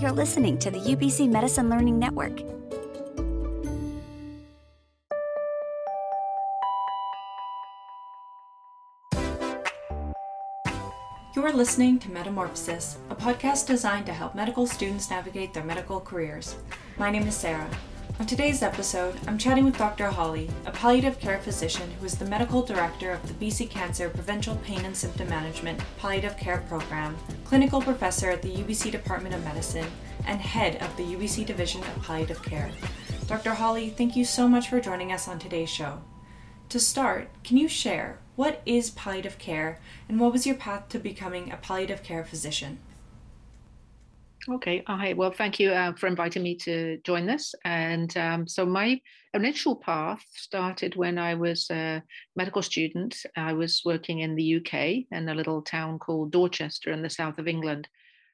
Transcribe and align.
You're 0.00 0.12
listening 0.12 0.56
to 0.60 0.70
the 0.70 0.78
UBC 0.78 1.28
Medicine 1.28 1.68
Learning 1.68 1.98
Network. 1.98 2.40
You're 11.36 11.52
listening 11.52 11.98
to 11.98 12.10
Metamorphosis, 12.10 12.96
a 13.10 13.14
podcast 13.14 13.66
designed 13.66 14.06
to 14.06 14.14
help 14.14 14.34
medical 14.34 14.66
students 14.66 15.10
navigate 15.10 15.52
their 15.52 15.64
medical 15.64 16.00
careers. 16.00 16.56
My 16.96 17.10
name 17.10 17.26
is 17.26 17.36
Sarah. 17.36 17.68
On 18.20 18.26
today's 18.26 18.62
episode, 18.62 19.18
I'm 19.26 19.38
chatting 19.38 19.64
with 19.64 19.78
Dr. 19.78 20.08
Hawley, 20.08 20.50
a 20.66 20.70
palliative 20.70 21.18
care 21.18 21.38
physician 21.38 21.90
who 21.92 22.04
is 22.04 22.18
the 22.18 22.26
medical 22.26 22.60
director 22.60 23.12
of 23.12 23.26
the 23.26 23.32
BC 23.32 23.70
Cancer 23.70 24.10
Provincial 24.10 24.56
Pain 24.56 24.84
and 24.84 24.94
Symptom 24.94 25.26
Management 25.30 25.80
Palliative 25.96 26.36
Care 26.36 26.62
Program, 26.68 27.16
clinical 27.46 27.80
professor 27.80 28.28
at 28.28 28.42
the 28.42 28.54
UBC 28.54 28.90
Department 28.90 29.34
of 29.34 29.42
Medicine, 29.42 29.86
and 30.26 30.38
head 30.38 30.82
of 30.82 30.94
the 30.98 31.02
UBC 31.02 31.46
Division 31.46 31.80
of 31.80 32.02
Palliative 32.02 32.42
Care. 32.42 32.70
Dr. 33.26 33.54
Hawley, 33.54 33.88
thank 33.88 34.14
you 34.14 34.26
so 34.26 34.46
much 34.46 34.68
for 34.68 34.82
joining 34.82 35.12
us 35.12 35.26
on 35.26 35.38
today's 35.38 35.70
show. 35.70 36.02
To 36.68 36.78
start, 36.78 37.30
can 37.42 37.56
you 37.56 37.68
share 37.68 38.18
what 38.36 38.60
is 38.66 38.90
palliative 38.90 39.38
care 39.38 39.80
and 40.10 40.20
what 40.20 40.32
was 40.32 40.46
your 40.46 40.56
path 40.56 40.90
to 40.90 40.98
becoming 40.98 41.50
a 41.50 41.56
palliative 41.56 42.02
care 42.02 42.26
physician? 42.26 42.80
Okay. 44.48 44.82
Hi. 44.86 45.12
Well, 45.12 45.30
thank 45.30 45.60
you 45.60 45.70
uh, 45.70 45.92
for 45.92 46.06
inviting 46.06 46.42
me 46.42 46.56
to 46.56 46.98
join 47.04 47.26
this. 47.26 47.54
And 47.64 48.16
um, 48.16 48.48
so 48.48 48.64
my 48.64 48.98
initial 49.34 49.76
path 49.76 50.24
started 50.34 50.96
when 50.96 51.18
I 51.18 51.34
was 51.34 51.68
a 51.70 52.02
medical 52.36 52.62
student. 52.62 53.16
I 53.36 53.52
was 53.52 53.82
working 53.84 54.20
in 54.20 54.34
the 54.34 54.56
UK 54.56 55.04
in 55.10 55.28
a 55.28 55.34
little 55.34 55.60
town 55.60 55.98
called 55.98 56.32
Dorchester 56.32 56.90
in 56.90 57.02
the 57.02 57.10
south 57.10 57.38
of 57.38 57.48
England. 57.48 57.86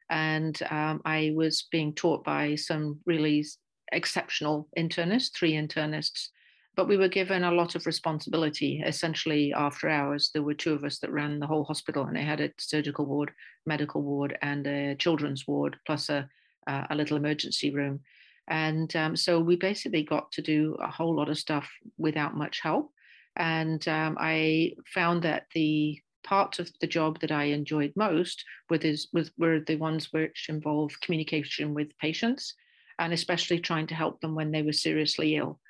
And 0.09 0.57
um, 0.71 1.03
I 1.05 1.33
was 1.35 1.67
being 1.73 1.93
taught 1.93 2.25
by 2.25 2.55
some 2.55 3.01
really 3.05 3.45
exceptional 3.91 4.69
internists, 4.79 5.33
three 5.37 5.55
internists 5.55 6.29
but 6.77 6.89
we 6.89 6.97
were 6.97 7.09
given 7.09 7.43
a 7.43 7.53
lot 7.53 7.75
of 7.75 7.87
responsibility. 7.87 8.83
Essentially, 8.85 9.53
after 9.55 9.89
hours, 9.89 10.31
there 10.33 10.43
were 10.43 10.55
two 10.55 10.75
of 10.75 10.85
us 10.85 10.99
that 10.99 11.11
ran 11.11 11.41
the 11.41 11.47
whole 11.47 11.65
hospital, 11.65 12.05
and 12.05 12.17
they 12.17 12.23
had 12.23 12.41
a 12.41 12.53
surgical 12.59 13.07
ward, 13.07 13.33
medical 13.65 14.03
ward, 14.03 14.39
and 14.43 14.67
a 14.67 14.95
children's 14.97 15.47
ward, 15.47 15.79
plus 15.87 16.11
a, 16.11 16.29
a 16.67 16.95
little 16.95 17.17
emergency 17.17 17.71
room. 17.71 18.01
And 18.49 18.95
um, 18.95 19.17
so 19.17 19.41
we 19.41 19.57
basically 19.57 20.03
got 20.03 20.31
to 20.33 20.43
do 20.43 20.77
a 20.81 20.91
whole 20.91 21.17
lot 21.17 21.31
of 21.31 21.39
stuff 21.39 21.69
without 21.99 22.37
much 22.37 22.61
help. 22.63 22.93
And 23.37 23.87
um, 23.89 24.17
I 24.21 24.75
found 24.95 25.23
that 25.23 25.47
the 25.55 25.99
part 26.25 26.59
of 26.59 26.71
the 26.81 26.87
job 26.87 27.21
that 27.21 27.33
I 27.33 27.45
enjoyed 27.45 27.93
most 27.97 28.45
were, 28.69 28.79
this, 28.79 29.09
was, 29.13 29.31
were 29.39 29.61
the 29.61 29.77
ones 29.77 30.13
which 30.13 30.47
involved 30.49 31.01
communication 31.01 31.75
with 31.75 31.97
patients 31.99 32.55
and 32.99 33.13
especially 33.13 33.61
trying 33.61 33.87
to 33.87 33.95
help 33.95 34.21
them 34.21 34.35
when 34.35 34.51
they 34.51 34.63
were 34.63 34.73
seriously 34.73 35.37
ill. 35.37 35.61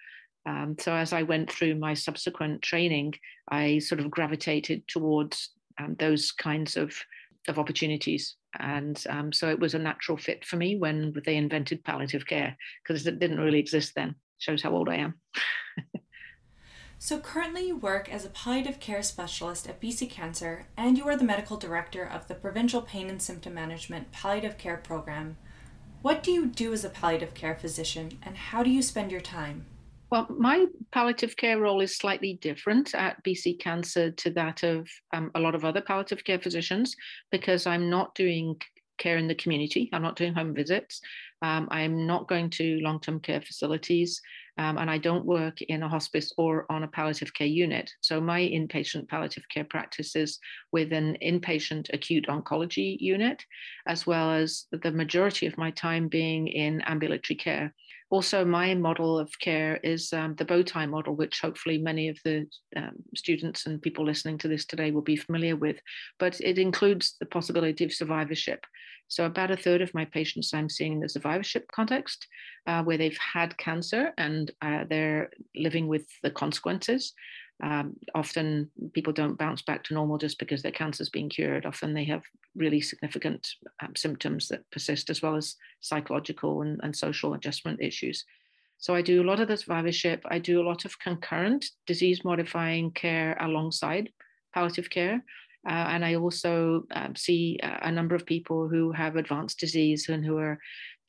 Um, 0.47 0.77
so 0.79 0.95
as 0.95 1.13
I 1.13 1.23
went 1.23 1.51
through 1.51 1.75
my 1.75 1.95
subsequent 1.95 2.63
training, 2.63 3.15
I 3.49 3.81
sort 3.81 4.01
of 4.01 4.11
gravitated 4.11 4.87
towards 4.87 5.51
um, 5.79 5.97
those 5.99 6.31
kinds 6.31 6.77
of, 6.77 6.95
of 7.49 7.59
opportunities. 7.59 8.37
And 8.59 9.03
um, 9.11 9.33
so 9.33 9.49
it 9.49 9.59
was 9.59 9.75
a 9.75 9.79
natural 9.79 10.17
fit 10.17 10.45
for 10.45 10.57
me 10.57 10.77
when 10.77 11.13
they 11.25 11.37
invented 11.37 11.85
palliative 11.85 12.27
care 12.27 12.57
because 12.83 13.07
it 13.07 13.19
didn't 13.19 13.41
really 13.41 13.59
exist 13.59 13.93
then. 13.95 14.15
Shows 14.39 14.63
how 14.63 14.73
old 14.73 14.89
I 14.89 14.97
am. 14.97 15.15
so 16.99 17.19
currently 17.19 17.67
you 17.67 17.77
work 17.77 18.11
as 18.11 18.25
a 18.25 18.31
palliative 18.31 18.81
care 18.81 19.03
specialist 19.03 19.69
at 19.69 19.81
BC 19.81 20.09
Cancer 20.11 20.67
and 20.77 20.97
you 20.97 21.09
are 21.09 21.17
the 21.17 21.25
medical 21.25 21.57
director 21.57 22.05
of 22.05 22.29
the 22.29 22.35
Provincial 22.35 22.83
Pain 22.83 23.11
and 23.11 23.21
Symptom 23.21 23.53
Management 23.55 24.13
Palliative 24.13 24.59
Care 24.59 24.77
Program. 24.77 25.37
What 26.03 26.23
do 26.23 26.31
you 26.31 26.47
do 26.47 26.73
as 26.73 26.85
a 26.85 26.91
palliative 26.91 27.35
care 27.35 27.57
physician 27.57 28.19
and 28.23 28.37
how 28.37 28.63
do 28.63 28.71
you 28.71 28.81
spend 28.81 29.11
your 29.11 29.21
time? 29.21 29.67
Well, 30.11 30.29
my 30.31 30.67
palliative 30.93 31.37
care 31.37 31.59
role 31.59 31.81
is 31.81 31.97
slightly 31.97 32.39
different 32.41 32.95
at 32.95 33.23
BC 33.25 33.59
Cancer 33.59 34.13
to 34.13 34.31
that 34.31 34.63
of 34.63 34.89
um, 35.13 35.33
a 35.35 35.41
lot 35.41 35.57
of 35.57 35.65
other 35.65 35.81
palliative 35.81 36.23
care 36.23 36.39
physicians 36.39 36.95
because 37.33 37.67
I'm 37.67 37.91
not 37.91 38.15
doing 38.15 38.57
care 38.99 39.19
in 39.19 39.27
the 39.27 39.35
community. 39.35 39.91
I'm 39.93 40.03
not 40.03 40.17
doing 40.17 40.33
home 40.33 40.55
visits. 40.55 41.01
Um, 41.43 41.69
I'm 41.71 42.07
not 42.07 42.29
going 42.29 42.51
to 42.51 42.79
long 42.81 43.01
term 43.01 43.21
care 43.21 43.41
facilities. 43.41 44.21
Um, 44.59 44.79
and 44.79 44.91
I 44.91 44.97
don't 44.97 45.27
work 45.27 45.61
in 45.61 45.83
a 45.83 45.89
hospice 45.89 46.33
or 46.39 46.65
on 46.71 46.83
a 46.83 46.89
palliative 46.89 47.35
care 47.35 47.47
unit. 47.47 47.91
So 48.01 48.21
my 48.21 48.41
inpatient 48.41 49.09
palliative 49.09 49.45
care 49.53 49.65
practice 49.65 50.17
is 50.17 50.39
with 50.73 50.95
an 50.95 51.19
inpatient 51.23 51.93
acute 51.93 52.27
oncology 52.29 52.97
unit, 52.99 53.45
as 53.87 54.07
well 54.07 54.31
as 54.31 54.65
the 54.73 54.93
majority 54.93 55.47
of 55.47 55.59
my 55.59 55.73
time 55.73 56.09
being 56.09 56.49
in 56.49 56.81
ambulatory 56.83 57.37
care. 57.37 57.75
Also, 58.09 58.45
my 58.45 58.73
model 58.75 59.19
of 59.19 59.31
care 59.41 59.81
is 59.83 60.13
um, 60.13 60.37
the 60.37 60.45
bow 60.45 60.63
tie 60.63 60.87
model, 60.87 61.17
which 61.17 61.41
hopefully 61.41 61.79
many 61.79 62.09
of 62.09 62.19
the 62.25 62.47
um, 62.77 62.93
students 63.17 63.67
and 63.67 63.83
people 63.83 64.05
listening 64.05 64.39
to 64.39 64.49
this 64.49 64.65
today 64.65 64.93
will 64.93 65.03
be 65.03 65.17
familiar 65.17 65.57
with. 65.57 65.79
But 66.21 66.41
it 66.41 66.59
includes 66.59 67.17
the 67.19 67.27
possibility 67.27 67.85
of 67.85 67.93
survivorship. 67.93 68.65
So, 69.09 69.25
about 69.25 69.51
a 69.51 69.57
third 69.57 69.83
of 69.83 69.93
my 69.93 70.05
patients 70.05 70.55
I'm 70.55 70.69
seeing 70.69 70.95
in 70.95 71.01
the 71.01 71.09
survivorship 71.09 71.67
context, 71.73 72.27
uh, 72.67 72.83
where 72.85 72.99
they've 72.99 73.19
had 73.19 73.59
cancer 73.59 74.13
and 74.19 74.51
uh, 74.63 74.85
they're 74.89 75.31
living 75.57 75.89
with 75.89 76.07
the 76.23 76.31
consequences. 76.31 77.13
Um, 77.63 77.97
often 78.15 78.71
people 78.93 79.13
don't 79.13 79.39
bounce 79.39 79.63
back 79.63 79.83
to 79.85 79.95
normal 79.95 80.19
just 80.19 80.39
because 80.39 80.63
their 80.63 80.73
cancer 80.73 81.03
is 81.03 81.09
being 81.09 81.31
cured. 81.31 81.65
Often 81.65 81.95
they 81.95 82.05
have 82.05 82.23
really 82.55 82.81
significant 82.81 83.49
um, 83.83 83.97
symptoms 83.97 84.49
that 84.49 84.71
persist, 84.71 85.09
as 85.09 85.23
well 85.23 85.37
as 85.37 85.57
psychological 85.81 86.63
and, 86.63 86.81
and 86.83 86.95
social 86.95 87.35
adjustment 87.35 87.81
issues. 87.81 88.25
So 88.79 88.95
I 88.95 89.03
do 89.03 89.23
a 89.23 89.25
lot 89.25 89.41
of 89.41 89.49
the 89.49 89.57
survivorship. 89.57 90.23
I 90.27 90.39
do 90.39 90.61
a 90.61 90.69
lot 90.69 90.85
of 90.85 90.99
concurrent 90.99 91.65
disease 91.87 92.25
modifying 92.25 92.91
care 92.91 93.37
alongside 93.41 94.11
palliative 94.53 94.91
care. 94.91 95.25
Uh, 95.67 95.89
and 95.89 96.05
I 96.05 96.15
also 96.15 96.85
um, 96.95 97.17
see 97.17 97.59
a 97.63 97.91
number 97.91 98.15
of 98.15 98.25
people 98.25 98.69
who 98.69 98.93
have 98.93 99.17
advanced 99.17 99.59
disease 99.59 100.09
and 100.09 100.25
who 100.25 100.39
are 100.39 100.61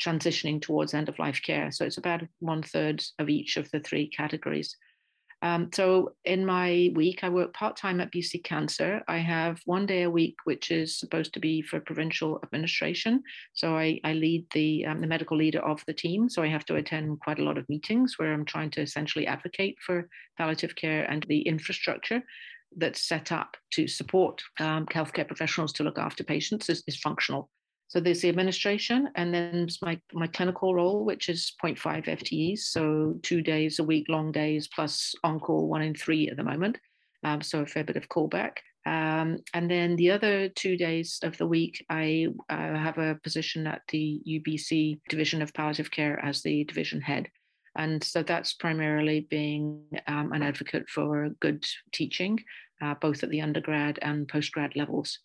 transitioning 0.01 0.61
towards 0.61 0.93
end 0.93 1.09
of 1.09 1.19
life 1.19 1.41
care. 1.43 1.71
So 1.71 1.85
it's 1.85 1.97
about 1.97 2.23
one 2.39 2.63
third 2.63 3.03
of 3.19 3.29
each 3.29 3.57
of 3.57 3.69
the 3.71 3.79
three 3.79 4.07
categories. 4.07 4.75
Um, 5.43 5.69
so 5.71 6.13
in 6.25 6.45
my 6.45 6.91
week, 6.95 7.23
I 7.23 7.29
work 7.29 7.53
part 7.53 7.77
time 7.77 8.01
at 8.01 8.11
BC 8.11 8.43
Cancer. 8.43 9.03
I 9.07 9.17
have 9.17 9.59
one 9.65 9.85
day 9.85 10.03
a 10.03 10.09
week, 10.09 10.35
which 10.45 10.71
is 10.71 10.97
supposed 10.97 11.33
to 11.33 11.39
be 11.39 11.61
for 11.61 11.79
provincial 11.79 12.39
administration. 12.43 13.21
So 13.53 13.77
I, 13.77 13.99
I 14.03 14.13
lead 14.13 14.47
the 14.53 14.85
um, 14.85 14.99
the 14.99 15.07
medical 15.07 15.37
leader 15.37 15.59
of 15.59 15.83
the 15.85 15.93
team. 15.93 16.27
So 16.27 16.41
I 16.41 16.47
have 16.47 16.65
to 16.65 16.75
attend 16.75 17.19
quite 17.19 17.39
a 17.39 17.43
lot 17.43 17.57
of 17.57 17.69
meetings 17.69 18.15
where 18.17 18.33
I'm 18.33 18.45
trying 18.45 18.71
to 18.71 18.81
essentially 18.81 19.27
advocate 19.27 19.77
for 19.85 20.09
palliative 20.37 20.75
care 20.75 21.03
and 21.03 21.23
the 21.29 21.41
infrastructure 21.41 22.23
that's 22.75 23.07
set 23.07 23.31
up 23.31 23.57
to 23.71 23.87
support 23.87 24.41
um, 24.59 24.85
healthcare 24.87 25.27
professionals 25.27 25.71
to 25.73 25.83
look 25.83 25.97
after 25.97 26.23
patients 26.23 26.69
is, 26.69 26.83
is 26.87 26.97
functional. 26.97 27.49
So 27.89 28.01
there's 28.01 28.21
the 28.21 28.29
administration, 28.29 29.09
and 29.15 29.33
then 29.33 29.67
my, 29.81 29.99
my 30.13 30.27
clinical 30.27 30.75
role, 30.75 31.05
which 31.05 31.29
is 31.29 31.53
0.5 31.63 32.05
FTEs, 32.05 32.59
so 32.59 33.17
two 33.23 33.41
days 33.41 33.79
a 33.79 33.83
week, 33.83 34.07
long 34.09 34.31
days, 34.31 34.67
plus 34.67 35.15
on 35.23 35.39
call 35.39 35.69
one 35.69 35.81
in 35.81 35.95
three 35.95 36.27
at 36.27 36.35
the 36.35 36.43
moment. 36.43 36.77
Um, 37.23 37.41
so 37.41 37.61
a 37.61 37.65
fair 37.65 37.85
bit 37.85 37.95
of 37.95 38.09
callback. 38.09 38.57
Um, 38.85 39.39
and 39.53 39.69
then 39.69 39.95
the 39.95 40.11
other 40.11 40.49
two 40.49 40.77
days 40.77 41.19
of 41.23 41.37
the 41.37 41.47
week, 41.47 41.85
I 41.89 42.27
uh, 42.49 42.55
have 42.55 42.97
a 42.97 43.19
position 43.23 43.67
at 43.67 43.81
the 43.89 44.21
UBC 44.27 44.99
Division 45.09 45.41
of 45.41 45.53
Palliative 45.53 45.91
Care 45.91 46.23
as 46.23 46.41
the 46.41 46.63
division 46.65 47.01
head. 47.01 47.29
And 47.77 48.03
so 48.03 48.23
that's 48.23 48.53
primarily 48.53 49.27
being 49.29 49.83
um, 50.07 50.31
an 50.31 50.41
advocate 50.41 50.89
for 50.89 51.29
good 51.41 51.65
teaching, 51.93 52.39
uh, 52.81 52.95
both 52.99 53.23
at 53.23 53.29
the 53.29 53.41
undergrad 53.41 53.99
and 54.01 54.27
postgrad 54.27 54.75
levels. 54.75 55.19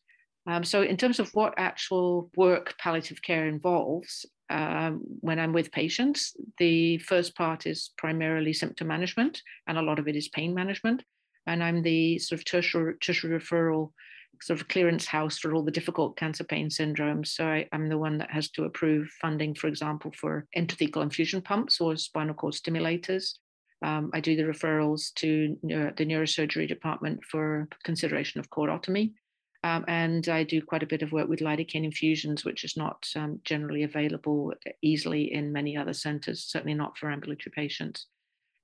Um, 0.46 0.64
so, 0.64 0.82
in 0.82 0.96
terms 0.96 1.20
of 1.20 1.32
what 1.34 1.54
actual 1.56 2.30
work 2.36 2.76
palliative 2.78 3.22
care 3.22 3.46
involves, 3.46 4.26
um, 4.50 5.02
when 5.20 5.38
I'm 5.38 5.52
with 5.52 5.72
patients, 5.72 6.36
the 6.58 6.98
first 6.98 7.36
part 7.36 7.66
is 7.66 7.90
primarily 7.96 8.52
symptom 8.52 8.88
management, 8.88 9.40
and 9.66 9.78
a 9.78 9.82
lot 9.82 9.98
of 9.98 10.08
it 10.08 10.16
is 10.16 10.28
pain 10.28 10.54
management. 10.54 11.04
And 11.46 11.62
I'm 11.62 11.82
the 11.82 12.18
sort 12.18 12.40
of 12.40 12.44
tertiary, 12.44 12.94
tertiary 13.00 13.38
referral 13.38 13.92
sort 14.40 14.60
of 14.60 14.68
clearance 14.68 15.06
house 15.06 15.38
for 15.38 15.54
all 15.54 15.62
the 15.62 15.70
difficult 15.70 16.16
cancer 16.16 16.44
pain 16.44 16.68
syndromes. 16.68 17.28
So 17.28 17.46
I, 17.46 17.68
am 17.72 17.88
the 17.88 17.98
one 17.98 18.18
that 18.18 18.30
has 18.30 18.50
to 18.50 18.64
approve 18.64 19.08
funding, 19.20 19.54
for 19.54 19.68
example, 19.68 20.12
for 20.16 20.46
intrathecal 20.56 21.02
infusion 21.02 21.42
pumps 21.42 21.80
or 21.80 21.96
spinal 21.96 22.34
cord 22.34 22.54
stimulators. 22.54 23.34
Um, 23.82 24.10
I 24.12 24.20
do 24.20 24.36
the 24.36 24.42
referrals 24.42 25.12
to 25.16 25.56
neuro, 25.62 25.92
the 25.96 26.06
neurosurgery 26.06 26.68
department 26.68 27.24
for 27.24 27.68
consideration 27.84 28.40
of 28.40 28.50
cordotomy. 28.50 29.12
Um, 29.64 29.84
and 29.86 30.28
I 30.28 30.42
do 30.42 30.60
quite 30.60 30.82
a 30.82 30.86
bit 30.86 31.02
of 31.02 31.12
work 31.12 31.28
with 31.28 31.40
lidocaine 31.40 31.84
infusions, 31.84 32.44
which 32.44 32.64
is 32.64 32.76
not 32.76 33.06
um, 33.14 33.40
generally 33.44 33.84
available 33.84 34.52
easily 34.82 35.32
in 35.32 35.52
many 35.52 35.76
other 35.76 35.92
centres, 35.92 36.44
certainly 36.44 36.74
not 36.74 36.98
for 36.98 37.10
ambulatory 37.10 37.52
patients. 37.54 38.06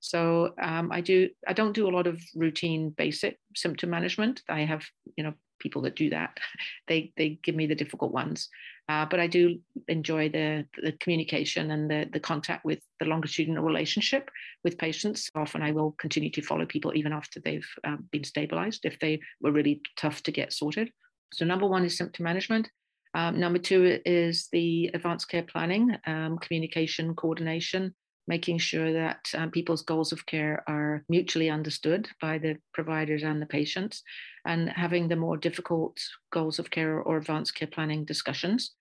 So 0.01 0.53
um, 0.61 0.91
I 0.91 1.01
do. 1.01 1.29
I 1.47 1.53
don't 1.53 1.73
do 1.73 1.87
a 1.87 1.95
lot 1.95 2.07
of 2.07 2.21
routine 2.35 2.89
basic 2.89 3.37
symptom 3.55 3.89
management. 3.89 4.41
I 4.49 4.61
have, 4.61 4.83
you 5.17 5.23
know, 5.23 5.33
people 5.59 5.81
that 5.83 5.95
do 5.95 6.09
that. 6.09 6.37
They 6.87 7.13
they 7.17 7.39
give 7.43 7.55
me 7.55 7.67
the 7.67 7.75
difficult 7.75 8.11
ones. 8.11 8.49
Uh, 8.89 9.05
but 9.05 9.19
I 9.19 9.27
do 9.27 9.59
enjoy 9.87 10.29
the, 10.29 10.65
the 10.81 10.93
communication 10.93 11.69
and 11.69 11.89
the, 11.89 12.09
the 12.11 12.19
contact 12.19 12.65
with 12.65 12.79
the 12.99 13.05
longitudinal 13.05 13.63
relationship 13.63 14.31
with 14.63 14.79
patients. 14.79 15.29
Often 15.35 15.61
I 15.61 15.71
will 15.71 15.91
continue 15.99 16.31
to 16.31 16.41
follow 16.41 16.65
people 16.65 16.93
even 16.95 17.13
after 17.13 17.39
they've 17.39 17.67
um, 17.83 18.05
been 18.11 18.23
stabilized 18.23 18.85
if 18.85 18.97
they 18.97 19.19
were 19.41 19.51
really 19.51 19.81
tough 19.95 20.23
to 20.23 20.31
get 20.31 20.53
sorted. 20.53 20.89
So, 21.31 21.45
number 21.45 21.67
one 21.67 21.85
is 21.85 21.95
symptom 21.95 22.23
management. 22.23 22.67
Um, 23.13 23.39
number 23.39 23.59
two 23.59 23.99
is 24.05 24.49
the 24.51 24.89
advanced 24.95 25.29
care 25.29 25.43
planning, 25.43 25.95
um, 26.07 26.39
communication, 26.39 27.15
coordination, 27.15 27.93
making 28.29 28.59
sure 28.59 28.93
that 28.93 29.19
um, 29.35 29.49
people's 29.49 29.81
goals 29.81 30.11
of 30.13 30.25
care 30.25 30.63
are 30.67 31.03
mutually 31.09 31.49
understood 31.49 32.07
by 32.21 32.37
the 32.37 32.55
providers 32.73 33.23
and 33.23 33.41
the 33.41 33.45
patients, 33.47 34.03
and 34.45 34.69
having 34.69 35.07
the 35.07 35.15
more 35.15 35.35
difficult 35.35 35.97
goals 36.31 36.59
of 36.59 36.69
care 36.69 37.01
or 37.01 37.17
advanced 37.17 37.55
care 37.55 37.67
planning 37.67 38.05
discussions. 38.05 38.75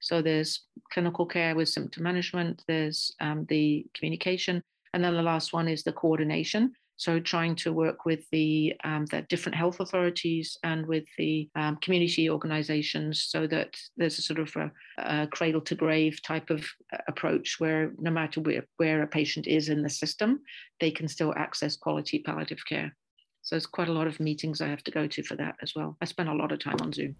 So 0.00 0.22
there's 0.22 0.64
clinical 0.92 1.26
care 1.26 1.54
with 1.54 1.68
symptom 1.68 2.02
management, 2.02 2.64
there's 2.66 3.14
um, 3.20 3.46
the 3.48 3.86
communication, 3.94 4.62
and 4.92 5.04
then 5.04 5.14
the 5.14 5.22
last 5.22 5.52
one 5.52 5.68
is 5.68 5.82
the 5.82 5.92
coordination. 5.92 6.72
So 6.96 7.18
trying 7.18 7.56
to 7.56 7.72
work 7.72 8.04
with 8.04 8.24
the, 8.30 8.72
um, 8.84 9.06
the 9.06 9.22
different 9.22 9.56
health 9.56 9.80
authorities 9.80 10.56
and 10.62 10.86
with 10.86 11.04
the 11.18 11.48
um, 11.56 11.76
community 11.76 12.30
organizations 12.30 13.26
so 13.28 13.46
that 13.48 13.76
there's 13.96 14.18
a 14.18 14.22
sort 14.22 14.38
of 14.38 14.54
a, 14.56 14.70
a, 14.98 15.26
cradle 15.26 15.60
to 15.62 15.74
grave 15.74 16.22
type 16.22 16.50
of 16.50 16.64
uh, 16.92 16.98
approach 17.08 17.56
where 17.58 17.92
no 17.98 18.10
matter 18.10 18.40
where, 18.40 18.64
where 18.76 19.02
a 19.02 19.06
patient 19.08 19.46
is 19.46 19.68
in 19.68 19.82
the 19.82 19.90
system, 19.90 20.40
they 20.80 20.90
can 20.90 21.08
still 21.08 21.34
access 21.36 21.76
quality 21.76 22.20
palliative 22.20 22.64
care. 22.64 22.94
So 23.42 23.56
there's 23.56 23.66
quite 23.66 23.88
a 23.88 23.92
lot 23.92 24.06
of 24.06 24.20
meetings 24.20 24.60
I 24.60 24.68
have 24.68 24.84
to 24.84 24.90
go 24.90 25.06
to 25.06 25.22
for 25.22 25.36
that 25.36 25.56
as 25.62 25.72
well. 25.74 25.96
I 26.00 26.06
spend 26.06 26.28
a 26.28 26.34
lot 26.34 26.52
of 26.52 26.60
time 26.60 26.78
on 26.80 26.92
Zoom. 26.92 27.16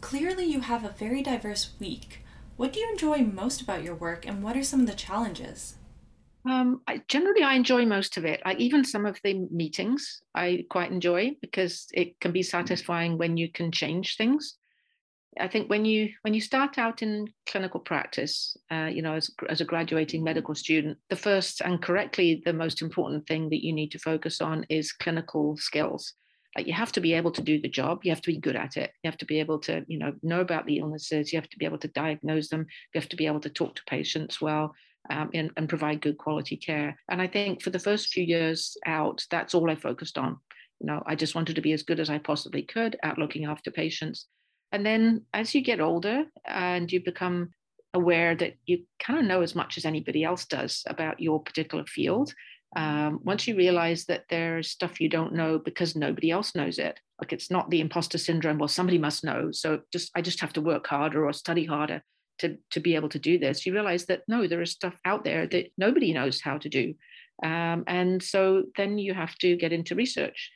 Clearly, 0.00 0.44
you 0.44 0.60
have 0.60 0.84
a 0.84 0.90
very 0.90 1.22
diverse 1.22 1.72
week. 1.78 2.20
What 2.56 2.72
do 2.72 2.80
you 2.80 2.88
enjoy 2.90 3.18
most 3.18 3.60
about 3.60 3.82
your 3.82 3.94
work, 3.94 4.26
and 4.26 4.42
what 4.42 4.56
are 4.56 4.62
some 4.62 4.80
of 4.80 4.86
the 4.86 4.94
challenges? 4.94 5.76
Um, 6.46 6.82
I, 6.86 7.00
generally, 7.08 7.42
I 7.42 7.54
enjoy 7.54 7.86
most 7.86 8.16
of 8.16 8.24
it. 8.24 8.42
I, 8.44 8.54
even 8.54 8.84
some 8.84 9.06
of 9.06 9.18
the 9.24 9.46
meetings 9.50 10.20
I 10.34 10.66
quite 10.68 10.90
enjoy 10.90 11.36
because 11.40 11.86
it 11.94 12.20
can 12.20 12.32
be 12.32 12.42
satisfying 12.42 13.16
when 13.16 13.36
you 13.36 13.50
can 13.50 13.72
change 13.72 14.16
things. 14.16 14.56
I 15.40 15.48
think 15.48 15.68
when 15.68 15.84
you 15.84 16.10
when 16.22 16.34
you 16.34 16.40
start 16.40 16.78
out 16.78 17.02
in 17.02 17.26
clinical 17.46 17.80
practice, 17.80 18.56
uh, 18.70 18.88
you 18.92 19.02
know, 19.02 19.14
as, 19.14 19.30
as 19.48 19.60
a 19.60 19.64
graduating 19.64 20.22
medical 20.22 20.54
student, 20.54 20.98
the 21.08 21.16
first 21.16 21.60
and 21.60 21.82
correctly 21.82 22.42
the 22.44 22.52
most 22.52 22.82
important 22.82 23.26
thing 23.26 23.48
that 23.48 23.64
you 23.64 23.72
need 23.72 23.90
to 23.92 23.98
focus 23.98 24.40
on 24.40 24.64
is 24.68 24.92
clinical 24.92 25.56
skills. 25.56 26.12
Like 26.54 26.68
you 26.68 26.72
have 26.74 26.92
to 26.92 27.00
be 27.00 27.14
able 27.14 27.32
to 27.32 27.42
do 27.42 27.60
the 27.60 27.68
job. 27.68 28.04
You 28.04 28.12
have 28.12 28.22
to 28.22 28.30
be 28.30 28.38
good 28.38 28.54
at 28.54 28.76
it. 28.76 28.92
You 29.02 29.10
have 29.10 29.18
to 29.18 29.24
be 29.24 29.40
able 29.40 29.58
to 29.60 29.84
you 29.88 29.98
know 29.98 30.12
know 30.22 30.40
about 30.40 30.66
the 30.66 30.78
illnesses. 30.78 31.32
You 31.32 31.40
have 31.40 31.50
to 31.50 31.58
be 31.58 31.64
able 31.64 31.78
to 31.78 31.88
diagnose 31.88 32.48
them. 32.48 32.66
You 32.94 33.00
have 33.00 33.08
to 33.08 33.16
be 33.16 33.26
able 33.26 33.40
to 33.40 33.50
talk 33.50 33.74
to 33.76 33.82
patients 33.88 34.40
well 34.40 34.74
um, 35.10 35.30
and, 35.34 35.50
and 35.56 35.68
provide 35.68 36.00
good 36.00 36.18
quality 36.18 36.56
care. 36.56 36.98
And 37.10 37.20
i 37.20 37.26
think 37.26 37.62
for 37.62 37.70
the 37.70 37.78
first 37.78 38.08
few 38.08 38.24
years 38.24 38.76
out 38.86 39.24
that's 39.30 39.54
all 39.54 39.70
i 39.70 39.74
focused 39.74 40.18
on. 40.18 40.38
You 40.80 40.86
know 40.88 41.02
i 41.06 41.14
just 41.14 41.34
wanted 41.34 41.56
to 41.56 41.62
be 41.62 41.72
as 41.72 41.82
good 41.82 42.00
as 42.00 42.10
i 42.10 42.18
possibly 42.18 42.62
could 42.62 42.96
at 43.02 43.18
looking 43.18 43.44
after 43.44 43.70
patients. 43.70 44.26
And 44.72 44.84
then 44.84 45.24
as 45.32 45.54
you 45.54 45.60
get 45.62 45.80
older 45.80 46.24
and 46.44 46.90
you 46.90 47.02
become 47.04 47.50
aware 47.92 48.34
that 48.34 48.54
you 48.66 48.84
kind 48.98 49.20
of 49.20 49.24
know 49.24 49.40
as 49.40 49.54
much 49.54 49.78
as 49.78 49.84
anybody 49.84 50.24
else 50.24 50.46
does 50.46 50.82
about 50.88 51.20
your 51.20 51.40
particular 51.40 51.84
field 51.86 52.34
um, 52.76 53.20
once 53.22 53.46
you 53.46 53.56
realize 53.56 54.06
that 54.06 54.24
there's 54.28 54.70
stuff 54.70 55.00
you 55.00 55.08
don't 55.08 55.32
know 55.32 55.58
because 55.58 55.94
nobody 55.94 56.30
else 56.30 56.56
knows 56.56 56.78
it 56.78 56.98
like 57.20 57.32
it's 57.32 57.50
not 57.50 57.70
the 57.70 57.80
imposter 57.80 58.18
syndrome 58.18 58.58
well 58.58 58.68
somebody 58.68 58.98
must 58.98 59.24
know. 59.24 59.50
So 59.52 59.80
just 59.92 60.10
i 60.16 60.20
just 60.20 60.40
have 60.40 60.52
to 60.54 60.60
work 60.60 60.86
harder 60.86 61.24
or 61.24 61.32
study 61.32 61.64
harder 61.64 62.02
to, 62.38 62.56
to 62.70 62.80
be 62.80 62.94
able 62.94 63.08
to 63.08 63.18
do 63.18 63.38
this 63.38 63.64
you 63.64 63.72
realize 63.72 64.06
that 64.06 64.22
no 64.28 64.46
there 64.46 64.62
is 64.62 64.72
stuff 64.72 64.98
out 65.04 65.24
there 65.24 65.46
that 65.46 65.70
nobody 65.78 66.12
knows 66.12 66.40
how 66.40 66.58
to 66.58 66.68
do 66.68 66.94
um, 67.42 67.84
and 67.86 68.22
so 68.22 68.64
then 68.76 68.98
you 68.98 69.14
have 69.14 69.34
to 69.36 69.56
get 69.56 69.72
into 69.72 69.94
research 69.94 70.50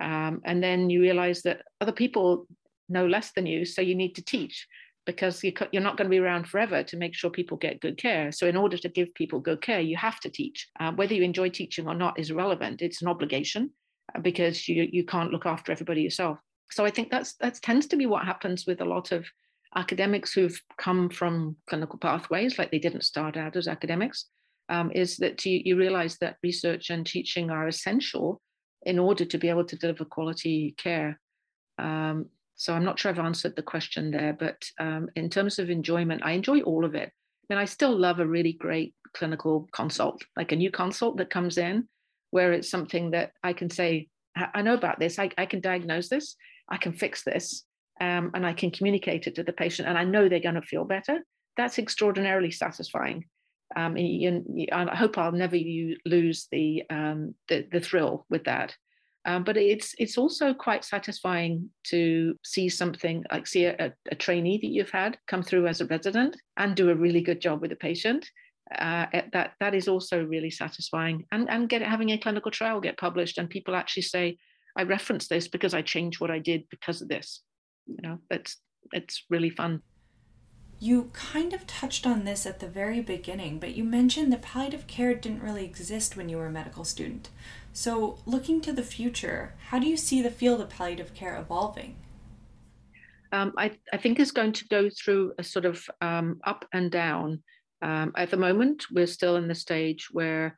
um, 0.00 0.40
and 0.44 0.62
then 0.62 0.90
you 0.90 1.00
realize 1.00 1.42
that 1.42 1.62
other 1.80 1.92
people 1.92 2.46
know 2.88 3.06
less 3.06 3.32
than 3.32 3.46
you 3.46 3.64
so 3.64 3.82
you 3.82 3.94
need 3.94 4.14
to 4.14 4.24
teach 4.24 4.66
because 5.08 5.42
you, 5.42 5.54
are 5.58 5.80
not 5.80 5.96
going 5.96 6.04
to 6.04 6.10
be 6.10 6.18
around 6.18 6.46
forever 6.46 6.82
to 6.82 6.96
make 6.98 7.14
sure 7.14 7.30
people 7.30 7.56
get 7.56 7.80
good 7.80 7.96
care. 7.96 8.30
So, 8.30 8.46
in 8.46 8.58
order 8.58 8.76
to 8.76 8.90
give 8.90 9.14
people 9.14 9.40
good 9.40 9.62
care, 9.62 9.80
you 9.80 9.96
have 9.96 10.20
to 10.20 10.28
teach. 10.28 10.68
Uh, 10.78 10.92
whether 10.92 11.14
you 11.14 11.22
enjoy 11.22 11.48
teaching 11.48 11.88
or 11.88 11.94
not 11.94 12.18
is 12.18 12.28
irrelevant. 12.28 12.82
It's 12.82 13.00
an 13.00 13.08
obligation 13.08 13.70
uh, 14.14 14.20
because 14.20 14.68
you 14.68 14.86
you 14.92 15.04
can't 15.06 15.32
look 15.32 15.46
after 15.46 15.72
everybody 15.72 16.02
yourself. 16.02 16.38
So, 16.70 16.84
I 16.84 16.90
think 16.90 17.10
that's 17.10 17.32
that 17.36 17.54
tends 17.62 17.86
to 17.86 17.96
be 17.96 18.04
what 18.04 18.26
happens 18.26 18.66
with 18.66 18.82
a 18.82 18.84
lot 18.84 19.10
of 19.10 19.24
academics 19.74 20.32
who've 20.32 20.60
come 20.78 21.08
from 21.10 21.56
clinical 21.68 21.98
pathways, 21.98 22.58
like 22.58 22.70
they 22.70 22.78
didn't 22.78 23.04
start 23.04 23.36
out 23.36 23.56
as 23.56 23.68
academics. 23.68 24.26
Um, 24.70 24.92
is 24.94 25.16
that 25.16 25.44
you, 25.46 25.62
you 25.64 25.76
realize 25.76 26.18
that 26.18 26.36
research 26.42 26.90
and 26.90 27.06
teaching 27.06 27.50
are 27.50 27.68
essential 27.68 28.42
in 28.82 28.98
order 28.98 29.24
to 29.24 29.38
be 29.38 29.48
able 29.48 29.64
to 29.64 29.76
deliver 29.76 30.04
quality 30.04 30.74
care. 30.76 31.18
Um, 31.78 32.26
so 32.54 32.74
I'm 32.74 32.84
not 32.84 32.98
sure 32.98 33.10
I've 33.10 33.18
answered 33.18 33.56
the 33.56 33.62
question 33.62 34.10
there, 34.10 34.34
but 34.38 34.62
um, 34.78 35.08
in 35.16 35.30
terms 35.30 35.58
of 35.58 35.70
enjoyment, 35.70 36.22
I 36.24 36.32
enjoy 36.32 36.60
all 36.60 36.84
of 36.84 36.94
it. 36.94 37.10
I 37.10 37.54
mean, 37.54 37.58
I 37.58 37.64
still 37.64 37.96
love 37.96 38.20
a 38.20 38.26
really 38.26 38.52
great 38.52 38.94
clinical 39.14 39.68
consult, 39.72 40.22
like 40.36 40.52
a 40.52 40.56
new 40.56 40.70
consult 40.70 41.16
that 41.16 41.30
comes 41.30 41.56
in, 41.56 41.88
where 42.30 42.52
it's 42.52 42.70
something 42.70 43.12
that 43.12 43.32
I 43.42 43.54
can 43.54 43.70
say, 43.70 44.08
I 44.36 44.62
know 44.62 44.74
about 44.74 44.98
this, 44.98 45.18
I, 45.18 45.30
I 45.38 45.46
can 45.46 45.60
diagnose 45.60 46.08
this, 46.08 46.36
I 46.68 46.76
can 46.76 46.92
fix 46.92 47.24
this, 47.24 47.64
um, 48.00 48.30
and 48.34 48.46
I 48.46 48.52
can 48.52 48.70
communicate 48.70 49.26
it 49.26 49.34
to 49.36 49.42
the 49.42 49.52
patient, 49.52 49.88
and 49.88 49.98
I 49.98 50.04
know 50.04 50.28
they're 50.28 50.40
going 50.40 50.54
to 50.54 50.62
feel 50.62 50.84
better. 50.84 51.20
That's 51.56 51.78
extraordinarily 51.78 52.50
satisfying. 52.50 53.24
Um, 53.76 53.96
and, 53.96 54.46
and 54.72 54.90
I 54.90 54.96
hope 54.96 55.18
I'll 55.18 55.32
never 55.32 55.58
lose 56.06 56.48
the, 56.50 56.84
um, 56.88 57.34
the 57.48 57.66
the 57.70 57.80
thrill 57.80 58.24
with 58.30 58.44
that. 58.44 58.74
Um, 59.24 59.44
but 59.44 59.58
it's 59.58 59.94
it's 59.98 60.16
also 60.16 60.54
quite 60.54 60.84
satisfying 60.84 61.68
to 61.88 62.34
see 62.44 62.70
something 62.70 63.24
like 63.30 63.46
see 63.46 63.66
a, 63.66 63.92
a, 64.10 64.14
trainee 64.14 64.58
that 64.58 64.68
you've 64.68 64.90
had 64.90 65.18
come 65.26 65.42
through 65.42 65.66
as 65.66 65.82
a 65.82 65.86
resident 65.86 66.34
and 66.56 66.74
do 66.74 66.88
a 66.88 66.94
really 66.94 67.20
good 67.20 67.40
job 67.40 67.60
with 67.60 67.72
a 67.72 67.76
patient. 67.76 68.26
Uh, 68.78 69.06
that 69.32 69.52
that 69.60 69.74
is 69.74 69.88
also 69.88 70.24
really 70.24 70.50
satisfying, 70.50 71.24
and 71.32 71.50
and 71.50 71.68
get 71.68 71.82
having 71.82 72.10
a 72.10 72.18
clinical 72.18 72.50
trial 72.50 72.80
get 72.80 72.96
published 72.96 73.36
and 73.36 73.50
people 73.50 73.74
actually 73.74 74.02
say, 74.02 74.38
I 74.76 74.84
reference 74.84 75.28
this 75.28 75.48
because 75.48 75.74
I 75.74 75.82
changed 75.82 76.20
what 76.20 76.30
I 76.30 76.38
did 76.38 76.64
because 76.70 77.02
of 77.02 77.08
this. 77.08 77.42
You 77.88 77.98
know, 78.02 78.18
that's 78.30 78.56
it's 78.92 79.24
really 79.28 79.50
fun. 79.50 79.82
You 80.80 81.10
kind 81.12 81.52
of 81.52 81.66
touched 81.66 82.06
on 82.06 82.24
this 82.24 82.46
at 82.46 82.60
the 82.60 82.68
very 82.68 83.00
beginning, 83.00 83.58
but 83.58 83.74
you 83.74 83.82
mentioned 83.82 84.32
that 84.32 84.42
palliative 84.42 84.86
care 84.86 85.12
didn't 85.12 85.42
really 85.42 85.64
exist 85.64 86.16
when 86.16 86.28
you 86.28 86.36
were 86.36 86.46
a 86.46 86.52
medical 86.52 86.84
student. 86.84 87.30
So, 87.72 88.18
looking 88.26 88.60
to 88.60 88.72
the 88.72 88.84
future, 88.84 89.54
how 89.68 89.80
do 89.80 89.88
you 89.88 89.96
see 89.96 90.22
the 90.22 90.30
field 90.30 90.60
of 90.60 90.70
palliative 90.70 91.14
care 91.14 91.36
evolving? 91.36 91.96
Um, 93.32 93.52
I, 93.58 93.72
I, 93.92 93.96
think 93.98 94.18
it's 94.18 94.30
going 94.30 94.52
to 94.52 94.68
go 94.68 94.88
through 94.88 95.34
a 95.38 95.42
sort 95.42 95.66
of 95.66 95.84
um, 96.00 96.40
up 96.46 96.64
and 96.72 96.90
down. 96.90 97.42
Um, 97.82 98.12
at 98.16 98.30
the 98.30 98.36
moment, 98.36 98.86
we're 98.90 99.06
still 99.06 99.36
in 99.36 99.48
the 99.48 99.54
stage 99.54 100.08
where 100.10 100.56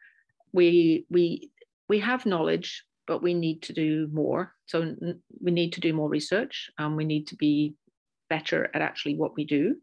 we 0.52 1.04
we 1.10 1.50
we 1.88 1.98
have 1.98 2.26
knowledge, 2.26 2.84
but 3.10 3.24
we 3.24 3.34
need 3.34 3.60
to 3.62 3.72
do 3.72 4.08
more. 4.12 4.54
So 4.66 4.94
we 5.40 5.50
need 5.50 5.72
to 5.72 5.80
do 5.80 5.92
more 5.92 6.08
research. 6.08 6.70
Um, 6.78 6.94
we 6.94 7.04
need 7.04 7.26
to 7.26 7.34
be 7.34 7.74
better 8.28 8.70
at 8.72 8.82
actually 8.82 9.16
what 9.16 9.34
we 9.36 9.44
do. 9.44 9.74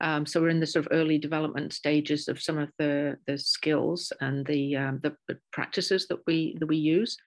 Um, 0.00 0.24
so 0.24 0.40
we're 0.40 0.48
in 0.56 0.60
the 0.60 0.66
sort 0.66 0.86
of 0.86 0.92
early 0.98 1.18
development 1.18 1.74
stages 1.74 2.26
of 2.26 2.40
some 2.40 2.56
of 2.56 2.70
the 2.78 3.18
the 3.26 3.36
skills 3.36 4.14
and 4.22 4.46
the, 4.46 4.76
um, 4.76 5.00
the, 5.02 5.14
practices 5.52 6.06
that 6.08 6.20
we 6.26 6.56
that 6.58 6.66
we 6.66 6.78
use. 6.78 7.18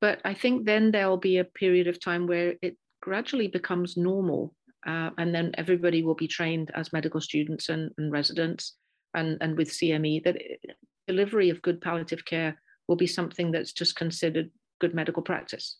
But 0.00 0.20
I 0.24 0.32
think 0.32 0.64
then 0.64 0.92
there'll 0.92 1.26
be 1.32 1.38
a 1.38 1.52
period 1.62 1.88
of 1.88 1.98
time 1.98 2.28
where 2.28 2.54
it 2.62 2.76
gradually 3.02 3.48
becomes 3.48 3.96
normal, 3.96 4.54
uh, 4.86 5.10
and 5.18 5.34
then 5.34 5.50
everybody 5.58 6.04
will 6.04 6.20
be 6.24 6.28
trained 6.28 6.70
as 6.74 6.92
medical 6.92 7.20
students 7.20 7.68
and, 7.68 7.90
and 7.98 8.12
residents, 8.12 8.76
and 9.14 9.38
and 9.40 9.58
with 9.58 9.76
CME 9.78 10.22
that 10.22 10.36
it, 10.36 10.60
delivery 11.08 11.50
of 11.50 11.62
good 11.62 11.80
palliative 11.80 12.24
care 12.24 12.62
will 12.88 12.96
be 12.96 13.06
something 13.06 13.52
that's 13.52 13.72
just 13.72 13.94
considered 13.96 14.50
good 14.80 14.94
medical 14.94 15.22
practice. 15.22 15.78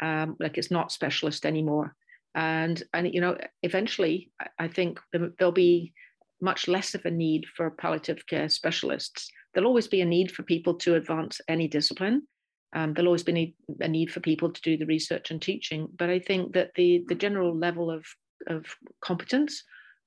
Um, 0.00 0.36
like 0.40 0.56
it's 0.58 0.70
not 0.70 0.92
specialist 0.92 1.44
anymore. 1.44 1.94
And 2.34 2.82
and 2.94 3.12
you 3.12 3.20
know 3.20 3.36
eventually 3.64 4.30
i 4.56 4.68
think 4.68 5.00
there'll 5.12 5.52
be 5.52 5.92
much 6.40 6.68
less 6.68 6.94
of 6.94 7.04
a 7.04 7.10
need 7.10 7.44
for 7.56 7.70
palliative 7.70 8.26
care 8.26 8.48
specialists. 8.48 9.30
There'll 9.52 9.68
always 9.68 9.88
be 9.88 10.00
a 10.00 10.06
need 10.06 10.30
for 10.32 10.42
people 10.42 10.74
to 10.74 10.94
advance 10.94 11.40
any 11.48 11.68
discipline. 11.68 12.22
Um, 12.72 12.94
there'll 12.94 13.08
always 13.08 13.24
be 13.24 13.56
a 13.80 13.88
need 13.88 14.10
for 14.10 14.20
people 14.20 14.52
to 14.52 14.60
do 14.62 14.76
the 14.76 14.86
research 14.86 15.30
and 15.30 15.42
teaching. 15.42 15.88
But 15.98 16.08
i 16.10 16.18
think 16.18 16.52
that 16.54 16.70
the 16.76 17.04
the 17.08 17.14
general 17.14 17.56
level 17.56 17.90
of 17.90 18.04
of 18.46 18.64
competence 19.00 19.64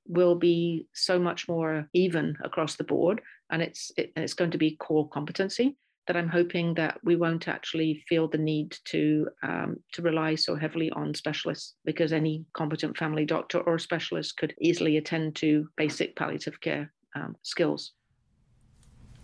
will 0.07 0.35
be 0.35 0.87
so 0.93 1.19
much 1.19 1.47
more 1.47 1.87
even 1.93 2.35
across 2.43 2.75
the 2.75 2.83
board. 2.83 3.21
And 3.51 3.61
it's 3.61 3.91
it, 3.97 4.11
it's 4.15 4.33
going 4.33 4.51
to 4.51 4.57
be 4.57 4.77
core 4.77 5.07
competency 5.09 5.77
that 6.07 6.17
I'm 6.17 6.27
hoping 6.27 6.73
that 6.75 6.99
we 7.03 7.15
won't 7.15 7.47
actually 7.47 8.03
feel 8.07 8.27
the 8.27 8.37
need 8.37 8.77
to 8.85 9.27
um, 9.41 9.77
to 9.93 10.01
rely 10.01 10.35
so 10.35 10.55
heavily 10.55 10.91
on 10.91 11.13
specialists 11.13 11.75
because 11.85 12.11
any 12.11 12.45
competent 12.53 12.97
family 12.97 13.25
doctor 13.25 13.59
or 13.61 13.79
specialist 13.79 14.37
could 14.37 14.53
easily 14.59 14.97
attend 14.97 15.35
to 15.37 15.67
basic 15.77 16.15
palliative 16.15 16.59
care 16.59 16.91
um, 17.15 17.35
skills. 17.41 17.93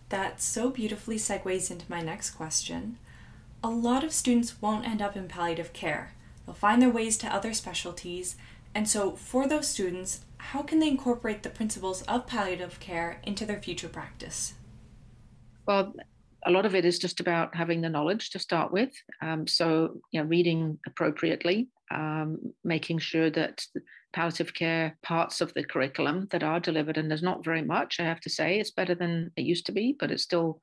That 0.10 0.42
so 0.42 0.70
beautifully 0.70 1.18
segues 1.18 1.70
into 1.70 1.86
my 1.90 2.02
next 2.02 2.32
question. 2.32 2.98
A 3.64 3.70
lot 3.70 4.04
of 4.04 4.14
students 4.14 4.62
won't 4.62 4.88
end 4.88 5.02
up 5.02 5.16
in 5.18 5.28
palliative 5.28 5.74
care. 5.74 6.14
They'll 6.46 6.56
find 6.56 6.82
their 6.82 6.90
ways 6.90 7.18
to 7.20 7.28
other 7.28 7.54
specialties, 7.54 8.36
and 8.74 8.88
so 8.88 9.12
for 9.12 9.48
those 9.48 9.68
students, 9.68 10.22
how 10.38 10.62
can 10.62 10.80
they 10.80 10.88
incorporate 10.88 11.44
the 11.44 11.50
principles 11.50 12.02
of 12.04 12.26
palliative 12.26 12.80
care 12.80 13.20
into 13.24 13.46
their 13.46 13.62
future 13.62 13.90
practice? 13.90 14.54
Well, 15.68 15.94
a 16.46 16.52
lot 16.52 16.66
of 16.66 16.76
it 16.76 16.86
is 16.86 17.00
just 17.00 17.20
about 17.20 17.56
having 17.56 17.82
the 17.82 17.90
knowledge 17.90 18.30
to 18.32 18.40
start 18.40 18.72
with. 18.72 18.92
Um, 19.22 19.48
so, 19.48 20.00
you 20.12 20.22
know, 20.22 20.28
reading 20.28 20.80
appropriately, 20.88 21.70
um, 21.92 22.54
making 22.64 23.00
sure 23.00 23.30
that 23.32 23.66
palliative 24.14 24.54
care 24.54 24.98
parts 25.04 25.42
of 25.42 25.54
the 25.54 25.64
curriculum 25.64 26.28
that 26.32 26.44
are 26.44 26.60
delivered, 26.60 26.98
and 26.98 27.10
there's 27.10 27.24
not 27.24 27.44
very 27.44 27.62
much, 27.62 28.00
I 28.00 28.04
have 28.04 28.22
to 28.22 28.30
say. 28.30 28.60
It's 28.60 28.72
better 28.72 28.96
than 28.96 29.32
it 29.36 29.44
used 29.44 29.66
to 29.68 29.72
be, 29.72 29.96
but 30.00 30.12
it's 30.12 30.24
still 30.24 30.60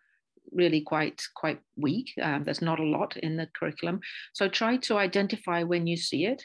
really 0.52 0.80
quite 0.80 1.22
quite 1.34 1.60
weak. 1.76 2.12
Um, 2.22 2.44
there's 2.44 2.62
not 2.62 2.80
a 2.80 2.84
lot 2.84 3.16
in 3.16 3.36
the 3.36 3.48
curriculum. 3.58 4.00
So 4.32 4.48
try 4.48 4.76
to 4.78 4.96
identify 4.96 5.62
when 5.62 5.86
you 5.86 5.96
see 5.96 6.26
it, 6.26 6.44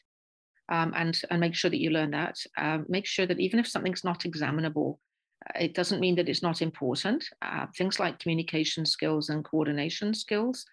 um, 0.69 0.93
and 0.95 1.19
and 1.29 1.39
make 1.39 1.55
sure 1.55 1.71
that 1.71 1.81
you 1.81 1.91
learn 1.91 2.11
that. 2.11 2.37
Um, 2.57 2.85
make 2.89 3.05
sure 3.05 3.25
that 3.25 3.39
even 3.39 3.59
if 3.59 3.67
something's 3.67 4.03
not 4.03 4.25
examinable, 4.25 4.99
it 5.55 5.73
doesn't 5.73 5.99
mean 5.99 6.15
that 6.15 6.29
it's 6.29 6.43
not 6.43 6.61
important. 6.61 7.25
Uh, 7.41 7.67
things 7.77 7.99
like 7.99 8.19
communication 8.19 8.85
skills 8.85 9.29
and 9.29 9.43
coordination 9.43 10.13
skills 10.13 10.65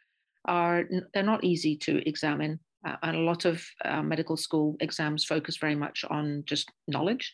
are 0.44 0.84
they're 1.12 1.22
not 1.22 1.44
easy 1.44 1.76
to 1.76 2.06
examine. 2.08 2.58
Uh, 2.86 2.96
and 3.02 3.16
a 3.16 3.20
lot 3.20 3.44
of 3.44 3.64
uh, 3.84 4.02
medical 4.02 4.36
school 4.36 4.76
exams 4.80 5.24
focus 5.24 5.56
very 5.56 5.74
much 5.74 6.04
on 6.10 6.44
just 6.46 6.70
knowledge, 6.86 7.32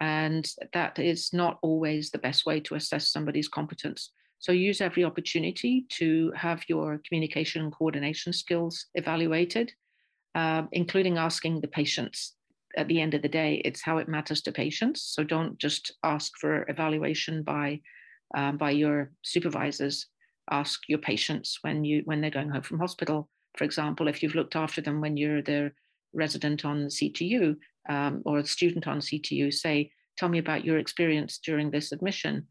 and 0.00 0.50
that 0.74 0.98
is 0.98 1.32
not 1.32 1.58
always 1.62 2.10
the 2.10 2.18
best 2.18 2.44
way 2.44 2.60
to 2.60 2.74
assess 2.74 3.08
somebody's 3.08 3.48
competence. 3.48 4.10
So 4.38 4.52
use 4.52 4.80
every 4.80 5.04
opportunity 5.04 5.86
to 5.90 6.32
have 6.36 6.62
your 6.68 7.00
communication 7.08 7.62
and 7.62 7.72
coordination 7.72 8.32
skills 8.32 8.86
evaluated, 8.94 9.72
uh, 10.34 10.64
including 10.72 11.16
asking 11.16 11.60
the 11.60 11.68
patients 11.68 12.34
at 12.76 12.88
the 12.88 13.00
end 13.00 13.14
of 13.14 13.22
the 13.22 13.28
day, 13.28 13.60
it's 13.64 13.82
how 13.82 13.98
it 13.98 14.08
matters 14.08 14.42
to 14.42 14.52
patients. 14.52 15.02
So 15.02 15.24
don't 15.24 15.58
just 15.58 15.92
ask 16.02 16.32
for 16.40 16.68
evaluation 16.68 17.42
by 17.42 17.80
um, 18.34 18.56
by 18.56 18.70
your 18.70 19.12
supervisors. 19.22 20.06
Ask 20.50 20.80
your 20.88 20.98
patients 20.98 21.58
when 21.62 21.84
you 21.84 22.02
when 22.04 22.20
they're 22.20 22.30
going 22.30 22.50
home 22.50 22.62
from 22.62 22.80
hospital. 22.80 23.28
For 23.56 23.64
example, 23.64 24.08
if 24.08 24.22
you've 24.22 24.34
looked 24.34 24.56
after 24.56 24.80
them 24.80 25.00
when 25.00 25.16
you're 25.16 25.42
their 25.42 25.74
resident 26.14 26.64
on 26.64 26.86
CTU 26.86 27.56
um, 27.88 28.22
or 28.24 28.38
a 28.38 28.46
student 28.46 28.86
on 28.86 29.00
CTU, 29.00 29.52
say, 29.52 29.90
tell 30.16 30.28
me 30.28 30.38
about 30.38 30.64
your 30.64 30.78
experience 30.78 31.38
during 31.38 31.70
this 31.70 31.92
admission. 31.92 32.46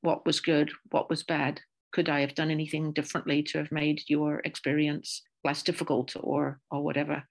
What 0.00 0.24
was 0.26 0.40
good? 0.40 0.70
What 0.90 1.10
was 1.10 1.22
bad? 1.22 1.60
Could 1.92 2.08
I 2.08 2.20
have 2.20 2.34
done 2.34 2.50
anything 2.50 2.92
differently 2.92 3.42
to 3.44 3.58
have 3.58 3.72
made 3.72 4.02
your 4.08 4.40
experience 4.44 5.22
less 5.44 5.62
difficult 5.62 6.14
or 6.20 6.60
or 6.70 6.82
whatever? 6.82 7.24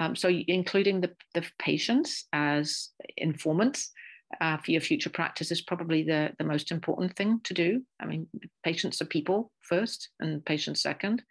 Um, 0.00 0.16
so 0.16 0.28
including 0.28 1.00
the, 1.00 1.12
the 1.34 1.44
patients 1.58 2.26
as 2.32 2.90
informants 3.16 3.92
uh, 4.40 4.56
for 4.58 4.70
your 4.72 4.80
future 4.80 5.10
practice 5.10 5.50
is 5.50 5.62
probably 5.62 6.02
the, 6.02 6.32
the 6.38 6.44
most 6.44 6.72
important 6.72 7.14
thing 7.16 7.40
to 7.44 7.54
do. 7.54 7.82
I 8.00 8.06
mean, 8.06 8.26
patients 8.64 9.00
are 9.00 9.06
people 9.06 9.52
first 9.62 10.08
and 10.20 10.44
patients 10.44 10.82
second. 10.82 11.22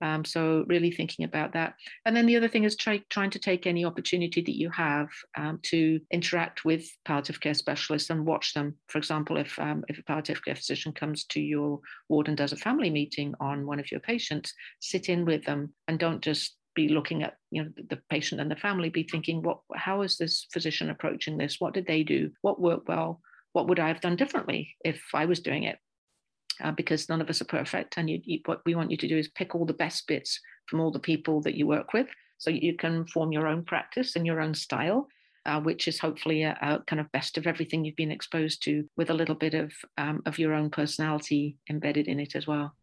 Um, 0.00 0.24
so 0.24 0.64
really 0.68 0.90
thinking 0.90 1.24
about 1.24 1.52
that. 1.54 1.74
And 2.04 2.14
then 2.14 2.26
the 2.26 2.36
other 2.36 2.48
thing 2.48 2.64
is 2.64 2.76
try, 2.76 3.00
trying 3.10 3.30
to 3.30 3.38
take 3.38 3.66
any 3.66 3.84
opportunity 3.84 4.42
that 4.42 4.58
you 4.58 4.68
have 4.70 5.08
um, 5.36 5.60
to 5.62 6.00
interact 6.10 6.64
with 6.64 6.84
palliative 7.04 7.40
care 7.40 7.54
specialists 7.54 8.10
and 8.10 8.26
watch 8.26 8.54
them. 8.54 8.74
For 8.88 8.98
example, 8.98 9.36
if, 9.38 9.58
um, 9.58 9.84
if 9.88 9.98
a 9.98 10.02
palliative 10.02 10.44
care 10.44 10.56
physician 10.56 10.92
comes 10.92 11.24
to 11.26 11.40
your 11.40 11.80
ward 12.08 12.28
and 12.28 12.36
does 12.36 12.52
a 12.52 12.56
family 12.56 12.90
meeting 12.90 13.34
on 13.40 13.66
one 13.66 13.80
of 13.80 13.90
your 13.90 14.00
patients, 14.00 14.52
sit 14.80 15.08
in 15.08 15.24
with 15.24 15.44
them 15.44 15.72
and 15.88 15.98
don't 15.98 16.20
just 16.20 16.56
be 16.74 16.88
looking 16.88 17.22
at 17.22 17.36
you 17.50 17.62
know 17.62 17.70
the 17.88 17.98
patient 18.08 18.40
and 18.40 18.50
the 18.50 18.56
family 18.56 18.88
be 18.88 19.04
thinking 19.04 19.42
what 19.42 19.58
how 19.74 20.02
is 20.02 20.16
this 20.16 20.46
physician 20.52 20.90
approaching 20.90 21.36
this? 21.36 21.60
What 21.60 21.74
did 21.74 21.86
they 21.86 22.02
do? 22.02 22.30
What 22.42 22.60
worked 22.60 22.88
well? 22.88 23.20
What 23.52 23.68
would 23.68 23.78
i 23.78 23.88
have 23.88 24.00
done 24.00 24.16
differently 24.16 24.76
if 24.84 25.00
i 25.14 25.24
was 25.26 25.40
doing 25.40 25.64
it? 25.64 25.78
Uh, 26.62 26.70
because 26.70 27.08
none 27.08 27.20
of 27.20 27.28
us 27.28 27.40
are 27.40 27.46
perfect 27.46 27.94
and 27.96 28.08
you, 28.08 28.20
you, 28.22 28.38
what 28.44 28.60
we 28.64 28.76
want 28.76 28.90
you 28.90 28.96
to 28.96 29.08
do 29.08 29.18
is 29.18 29.26
pick 29.26 29.54
all 29.56 29.66
the 29.66 29.72
best 29.72 30.06
bits 30.06 30.38
from 30.68 30.80
all 30.80 30.92
the 30.92 31.00
people 31.00 31.40
that 31.40 31.54
you 31.54 31.66
work 31.66 31.92
with 31.92 32.06
so 32.38 32.48
you 32.48 32.76
can 32.76 33.04
form 33.06 33.32
your 33.32 33.48
own 33.48 33.64
practice 33.64 34.14
and 34.14 34.24
your 34.24 34.40
own 34.40 34.54
style 34.54 35.08
uh, 35.46 35.60
which 35.60 35.88
is 35.88 35.98
hopefully 35.98 36.42
a, 36.42 36.56
a, 36.62 36.78
kind 36.86 37.00
of 37.00 37.10
best 37.12 37.36
of 37.36 37.46
everything 37.46 37.84
you've 37.84 37.96
been 37.96 38.12
exposed 38.12 38.62
to 38.62 38.88
with 38.96 39.10
a 39.10 39.14
little 39.14 39.34
bit 39.34 39.54
of 39.54 39.72
um, 39.98 40.22
of 40.26 40.38
your 40.38 40.54
own 40.54 40.70
personality 40.70 41.56
embedded 41.68 42.06
in 42.06 42.20
it 42.20 42.36
as 42.36 42.46
well 42.46 42.74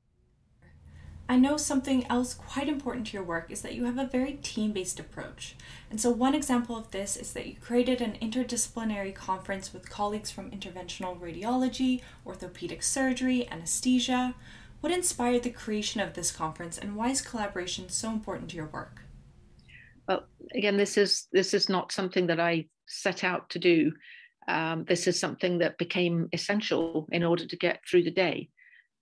I 1.32 1.38
know 1.38 1.56
something 1.56 2.06
else 2.08 2.34
quite 2.34 2.68
important 2.68 3.08
to 3.08 3.14
your 3.14 3.24
work 3.24 3.52
is 3.52 3.62
that 3.62 3.74
you 3.74 3.86
have 3.86 3.98
a 3.98 4.06
very 4.06 4.34
team 4.44 4.74
based 4.74 5.00
approach. 5.00 5.56
And 5.90 6.02
so, 6.02 6.12
one 6.12 6.36
example 6.36 6.76
of 6.76 6.92
this 6.92 7.16
is 7.16 7.32
that 7.32 7.48
you 7.48 7.56
created 7.56 8.02
an 8.02 8.18
interdisciplinary 8.22 9.16
conference 9.16 9.72
with 9.72 9.90
colleagues 9.90 10.30
from 10.30 10.52
interventional 10.52 11.18
radiology, 11.18 12.02
orthopedic 12.26 12.84
surgery, 12.84 13.48
anesthesia. 13.50 14.36
What 14.82 14.92
inspired 14.92 15.44
the 15.44 15.52
creation 15.52 16.02
of 16.02 16.16
this 16.16 16.34
conference, 16.34 16.78
and 16.78 16.98
why 16.98 17.12
is 17.12 17.22
collaboration 17.22 17.88
so 17.88 18.10
important 18.10 18.50
to 18.50 18.58
your 18.58 18.66
work? 18.66 19.04
Well, 20.10 20.26
again, 20.54 20.76
this 20.76 20.98
is 20.98 21.30
this 21.32 21.54
is 21.54 21.70
not 21.70 21.94
something 21.94 22.28
that 22.28 22.42
I 22.42 22.66
set 22.88 23.24
out 23.24 23.50
to 23.52 23.60
do. 23.60 23.94
Um, 24.50 24.84
this 24.84 25.08
is 25.08 25.18
something 25.18 25.60
that 25.60 25.78
became 25.78 26.28
essential 26.34 27.08
in 27.10 27.24
order 27.24 27.46
to 27.46 27.56
get 27.56 27.80
through 27.90 28.04
the 28.04 28.12
day 28.12 28.50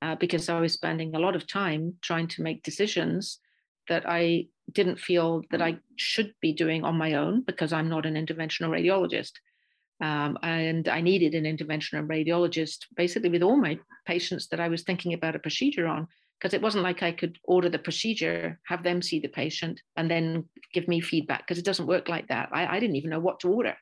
uh, 0.02 0.16
because 0.16 0.50
I 0.50 0.60
was 0.60 0.74
spending 0.74 1.16
a 1.16 1.20
lot 1.20 1.36
of 1.36 1.48
time 1.48 1.96
trying 2.02 2.28
to 2.30 2.42
make 2.42 2.64
decisions 2.64 3.40
that 3.88 4.04
I 4.08 4.48
didn't 4.72 5.00
feel 5.00 5.42
that 5.52 5.62
I 5.62 5.80
should 5.98 6.34
be 6.42 6.54
doing 6.54 6.84
on 6.84 6.98
my 6.98 7.16
own 7.16 7.42
because 7.42 7.74
I'm 7.74 7.90
not 7.90 8.06
an 8.06 8.14
interventional 8.14 8.70
radiologist. 8.70 9.32
Um, 10.02 10.38
and 10.44 10.88
I 10.88 11.02
needed 11.02 11.36
an 11.36 11.44
interventional 11.44 12.08
radiologist 12.08 12.86
basically 12.96 13.30
with 13.30 13.44
all 13.44 13.58
my 13.58 13.80
patients 14.06 14.48
that 14.48 14.60
I 14.60 14.70
was 14.70 14.84
thinking 14.84 15.14
about 15.14 15.36
a 15.36 15.40
procedure 15.40 15.88
on, 15.88 16.08
because 16.40 16.54
it 16.54 16.62
wasn't 16.62 16.86
like 16.86 17.04
I 17.04 17.12
could 17.12 17.38
order 17.44 17.68
the 17.68 17.80
procedure, 17.80 18.60
have 18.68 18.84
them 18.84 19.02
see 19.02 19.20
the 19.20 19.28
patient, 19.28 19.82
and 19.98 20.10
then 20.10 20.46
give 20.74 20.88
me 20.88 21.02
feedback, 21.02 21.46
because 21.46 21.58
it 21.58 21.66
doesn't 21.66 21.88
work 21.88 22.08
like 22.08 22.30
that. 22.30 22.50
I, 22.54 22.78
I, 22.78 22.80
didn't 22.80 22.96
even 22.96 23.10
know 23.10 23.20
what 23.20 23.42
to 23.42 23.52
order. 23.52 23.76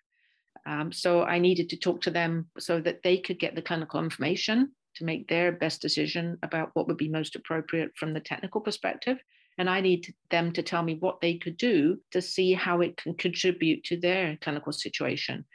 Um, 0.66 0.92
so 0.92 1.24
I 1.24 1.38
needed 1.38 1.70
to 1.70 1.78
talk 1.78 2.02
to 2.02 2.12
them 2.12 2.48
so 2.58 2.82
that 2.82 3.04
they 3.04 3.20
could 3.20 3.40
get 3.40 3.54
the 3.54 3.62
clinical 3.62 4.04
information 4.04 4.72
to 4.98 5.06
make 5.06 5.28
their 5.28 5.52
best 5.52 5.82
decision 5.82 6.38
about 6.44 6.72
what 6.74 6.88
would 6.88 6.98
be 6.98 7.10
most 7.10 7.36
appropriate 7.36 7.92
from 7.96 8.14
the 8.14 8.20
technical 8.20 8.62
perspective. 8.62 9.18
And 9.58 9.70
I 9.70 9.82
need 9.82 10.14
them 10.30 10.52
to 10.54 10.62
tell 10.62 10.84
me 10.84 10.98
what 11.00 11.20
they 11.22 11.36
could 11.36 11.58
do 11.58 12.00
to 12.12 12.22
see 12.22 12.54
how 12.54 12.82
it 12.82 12.98
can 12.98 13.16
contribute 13.16 13.84
to 13.86 13.98
their 13.98 14.38
clinical 14.42 14.72
situation. 14.72 15.46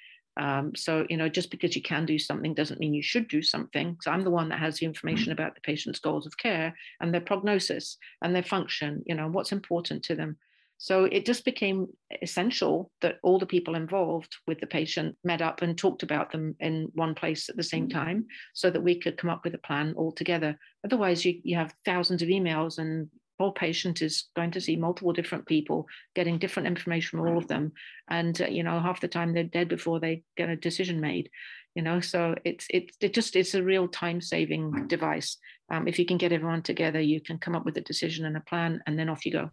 Um, 0.40 0.74
so, 0.74 1.06
you 1.10 1.16
know, 1.16 1.28
just 1.28 1.50
because 1.50 1.76
you 1.76 1.82
can 1.82 2.06
do 2.06 2.18
something 2.18 2.54
doesn't 2.54 2.80
mean 2.80 2.94
you 2.94 3.02
should 3.02 3.28
do 3.28 3.42
something. 3.42 3.98
So 4.00 4.10
I'm 4.10 4.24
the 4.24 4.30
one 4.30 4.48
that 4.48 4.58
has 4.58 4.78
the 4.78 4.86
information 4.86 5.24
mm-hmm. 5.24 5.32
about 5.32 5.54
the 5.54 5.60
patient's 5.60 5.98
goals 5.98 6.26
of 6.26 6.38
care 6.38 6.74
and 7.00 7.12
their 7.12 7.20
prognosis 7.20 7.98
and 8.22 8.34
their 8.34 8.42
function, 8.42 9.02
you 9.06 9.14
know, 9.14 9.28
what's 9.28 9.52
important 9.52 10.02
to 10.04 10.14
them. 10.14 10.38
So 10.82 11.04
it 11.04 11.24
just 11.24 11.44
became 11.44 11.86
essential 12.22 12.90
that 13.02 13.18
all 13.22 13.38
the 13.38 13.46
people 13.46 13.76
involved 13.76 14.34
with 14.48 14.58
the 14.58 14.66
patient 14.66 15.16
met 15.22 15.40
up 15.40 15.62
and 15.62 15.78
talked 15.78 16.02
about 16.02 16.32
them 16.32 16.56
in 16.58 16.88
one 16.94 17.14
place 17.14 17.48
at 17.48 17.56
the 17.56 17.62
same 17.62 17.86
mm. 17.86 17.92
time 17.92 18.26
so 18.52 18.68
that 18.68 18.82
we 18.82 18.98
could 18.98 19.16
come 19.16 19.30
up 19.30 19.44
with 19.44 19.54
a 19.54 19.58
plan 19.58 19.94
all 19.96 20.10
together. 20.10 20.58
Otherwise, 20.84 21.24
you, 21.24 21.40
you 21.44 21.56
have 21.56 21.72
thousands 21.84 22.20
of 22.20 22.28
emails 22.28 22.78
and 22.78 23.08
whole 23.38 23.52
patient 23.52 24.02
is 24.02 24.24
going 24.34 24.50
to 24.50 24.60
see 24.60 24.74
multiple 24.74 25.12
different 25.12 25.46
people 25.46 25.86
getting 26.16 26.36
different 26.36 26.66
information 26.66 27.16
from 27.16 27.28
all 27.28 27.38
of 27.38 27.46
them 27.46 27.70
and 28.10 28.42
uh, 28.42 28.46
you 28.46 28.64
know 28.64 28.78
half 28.80 29.00
the 29.00 29.06
time 29.06 29.32
they're 29.32 29.44
dead 29.44 29.68
before 29.68 30.00
they 30.00 30.22
get 30.36 30.48
a 30.48 30.56
decision 30.56 31.00
made 31.00 31.30
you 31.74 31.82
know 31.82 32.00
so 32.00 32.34
it's 32.44 32.66
it's 32.70 32.96
it 33.00 33.14
just 33.14 33.34
it's 33.34 33.54
a 33.54 33.62
real 33.62 33.88
time 33.88 34.20
saving 34.20 34.86
device 34.86 35.38
um, 35.72 35.88
if 35.88 35.98
you 35.98 36.04
can 36.04 36.18
get 36.18 36.32
everyone 36.32 36.62
together 36.62 37.00
you 37.00 37.20
can 37.20 37.38
come 37.38 37.56
up 37.56 37.64
with 37.64 37.76
a 37.78 37.80
decision 37.80 38.26
and 38.26 38.36
a 38.36 38.40
plan 38.40 38.80
and 38.86 38.98
then 38.98 39.08
off 39.08 39.24
you 39.24 39.32
go 39.32 39.50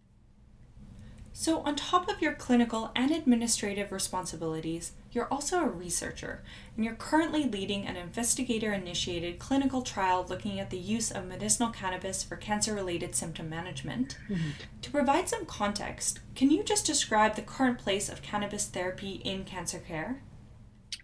so, 1.39 1.61
on 1.61 1.77
top 1.77 2.09
of 2.09 2.21
your 2.21 2.33
clinical 2.33 2.91
and 2.97 3.11
administrative 3.11 3.93
responsibilities, 3.93 4.91
you're 5.13 5.31
also 5.31 5.61
a 5.61 5.69
researcher, 5.69 6.43
and 6.75 6.83
you're 6.83 6.95
currently 6.95 7.45
leading 7.45 7.87
an 7.87 7.95
investigator 7.95 8.73
initiated 8.73 9.39
clinical 9.39 9.81
trial 9.81 10.25
looking 10.27 10.59
at 10.59 10.69
the 10.69 10.77
use 10.77 11.11
of 11.11 11.25
medicinal 11.25 11.69
cannabis 11.69 12.23
for 12.23 12.35
cancer 12.35 12.75
related 12.75 13.15
symptom 13.15 13.49
management. 13.49 14.17
Mm-hmm. 14.27 14.49
To 14.81 14.91
provide 14.91 15.29
some 15.29 15.45
context, 15.45 16.19
can 16.35 16.51
you 16.51 16.61
just 16.61 16.85
describe 16.85 17.37
the 17.37 17.41
current 17.41 17.79
place 17.79 18.09
of 18.09 18.21
cannabis 18.21 18.65
therapy 18.65 19.21
in 19.23 19.45
cancer 19.45 19.79
care? 19.79 20.21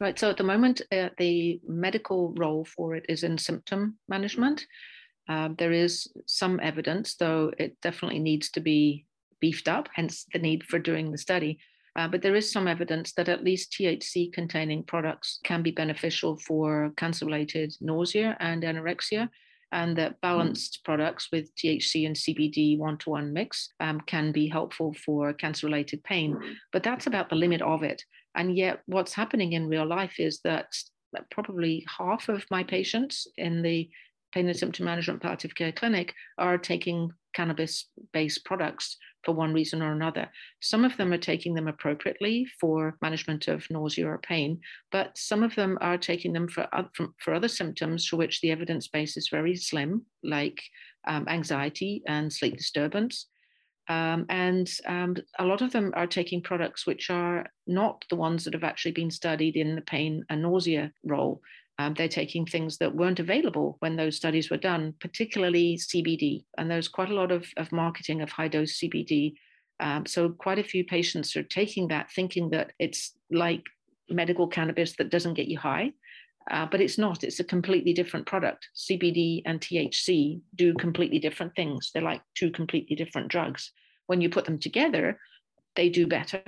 Right, 0.02 0.20
so 0.20 0.30
at 0.30 0.36
the 0.36 0.44
moment, 0.44 0.82
uh, 0.92 1.12
the 1.18 1.62
medical 1.66 2.34
role 2.34 2.66
for 2.66 2.94
it 2.94 3.06
is 3.08 3.24
in 3.24 3.38
symptom 3.38 4.00
management. 4.10 4.68
Um, 5.30 5.56
there 5.58 5.72
is 5.72 6.12
some 6.26 6.60
evidence, 6.60 7.16
though 7.16 7.54
it 7.58 7.80
definitely 7.80 8.20
needs 8.20 8.52
to 8.52 8.60
be 8.60 9.05
beefed 9.40 9.68
up, 9.68 9.90
hence 9.94 10.26
the 10.34 10.40
need 10.40 10.64
for 10.64 10.80
doing 10.80 11.12
the 11.12 11.18
study. 11.18 11.60
Uh, 11.96 12.08
but 12.08 12.22
there 12.22 12.36
is 12.36 12.52
some 12.52 12.68
evidence 12.68 13.14
that 13.14 13.30
at 13.30 13.44
least 13.44 13.72
THC 13.72 14.34
containing 14.34 14.84
products 14.84 15.40
can 15.44 15.62
be 15.62 15.72
beneficial 15.72 16.38
for 16.38 16.92
cancer 16.98 17.26
related 17.26 17.74
nausea 17.80 18.36
and 18.40 18.64
anorexia, 18.64 19.30
and 19.72 19.98
that 19.98 20.20
balanced 20.22 20.80
mm. 20.80 20.84
products 20.84 21.30
with 21.32 21.56
THC 21.56 22.06
and 22.06 22.16
CBD 22.16 22.78
one 22.78 22.98
to 23.00 23.12
one 23.12 23.32
mix 23.32 23.70
um, 23.80 24.02
can 24.02 24.32
be 24.32 24.48
helpful 24.48 24.94
for 25.06 25.34
cancer 25.34 25.68
related 25.68 26.04
pain. 26.04 26.38
But 26.74 26.84
that's 26.84 27.08
about 27.08 27.30
the 27.30 27.36
limit 27.36 27.62
of 27.62 27.82
it. 27.84 28.04
And 28.36 28.58
yet, 28.58 28.82
what's 28.88 29.14
happening 29.14 29.54
in 29.54 29.68
real 29.68 29.86
life 29.86 30.20
is 30.20 30.42
that 30.44 30.68
probably 31.32 31.86
half 31.98 32.28
of 32.28 32.46
my 32.52 32.64
patients 32.64 33.26
in 33.38 33.62
the 33.62 33.90
pain 34.34 34.48
and 34.48 34.58
symptom 34.58 34.84
management 34.84 35.22
palliative 35.22 35.56
care 35.56 35.72
clinic 35.72 36.14
are 36.38 36.58
taking 36.58 37.10
cannabis 37.36 37.90
based 38.14 38.46
products 38.46 38.98
for 39.24 39.34
one 39.34 39.54
reason 39.54 39.82
or 39.82 39.92
another. 39.92 40.30
Some 40.62 40.86
of 40.86 40.96
them 40.98 41.12
are 41.12 41.18
taking 41.18 41.54
them 41.54 41.68
appropriately 41.68 42.48
for 42.60 42.96
management 43.02 43.48
of 43.48 43.70
nausea 43.70 44.08
or 44.08 44.20
pain, 44.20 44.62
but 44.92 45.18
some 45.18 45.44
of 45.44 45.54
them 45.56 45.78
are 45.82 45.98
taking 45.98 46.32
them 46.32 46.48
for, 46.48 46.68
for 47.18 47.34
other 47.34 47.48
symptoms 47.48 48.08
for 48.08 48.18
which 48.18 48.40
the 48.42 48.52
evidence 48.52 48.88
base 48.88 49.18
is 49.18 49.30
very 49.30 49.56
slim, 49.56 50.06
like 50.24 50.62
um, 51.08 51.28
anxiety 51.28 52.04
and 52.08 52.32
sleep 52.32 52.56
disturbance. 52.58 53.28
Um, 53.88 54.26
and 54.30 54.72
um, 54.88 55.16
a 55.38 55.46
lot 55.46 55.62
of 55.62 55.72
them 55.72 55.94
are 55.96 56.08
taking 56.08 56.42
products 56.42 56.88
which 56.88 57.10
are 57.10 57.46
not 57.68 58.04
the 58.10 58.16
ones 58.16 58.44
that 58.44 58.54
have 58.54 58.64
actually 58.64 58.94
been 58.94 59.12
studied 59.12 59.56
in 59.56 59.76
the 59.76 59.82
pain 59.82 60.26
and 60.30 60.42
nausea 60.42 60.92
role. 61.04 61.42
Um, 61.78 61.94
they're 61.94 62.08
taking 62.08 62.46
things 62.46 62.78
that 62.78 62.96
weren't 62.96 63.20
available 63.20 63.76
when 63.80 63.96
those 63.96 64.16
studies 64.16 64.50
were 64.50 64.58
done, 64.58 64.94
particularly 65.00 65.78
CBD. 65.78 66.46
And 66.58 66.72
there's 66.72 66.88
quite 66.88 67.10
a 67.10 67.16
lot 67.16 67.32
of, 67.32 67.46
of 67.58 67.72
marketing 67.72 68.22
of 68.22 68.30
high 68.30 68.48
dose 68.48 68.80
CBD. 68.80 69.34
Um, 69.82 70.06
so, 70.06 70.30
quite 70.30 70.60
a 70.60 70.64
few 70.64 70.86
patients 70.86 71.36
are 71.36 71.44
taking 71.44 71.90
that 71.90 72.10
thinking 72.16 72.50
that 72.52 72.72
it's 72.80 73.14
like 73.30 73.64
medical 74.10 74.48
cannabis 74.48 74.96
that 74.98 75.10
doesn't 75.10 75.34
get 75.34 75.48
you 75.48 75.60
high. 75.60 75.92
Uh, 76.50 76.66
but 76.70 76.80
it's 76.80 76.98
not, 76.98 77.24
it's 77.24 77.40
a 77.40 77.44
completely 77.44 77.92
different 77.92 78.26
product. 78.26 78.70
CBD 78.76 79.42
and 79.46 79.60
THC 79.60 80.40
do 80.54 80.76
completely 80.76 81.18
different 81.20 81.56
things. 81.56 81.90
They're 81.92 82.04
like 82.04 82.22
two 82.36 82.52
completely 82.52 82.96
different 82.96 83.30
drugs. 83.30 83.72
When 84.06 84.22
you 84.22 84.30
put 84.30 84.46
them 84.46 84.60
together, 84.60 85.20
they 85.76 85.90
do 85.90 86.06
better 86.06 86.44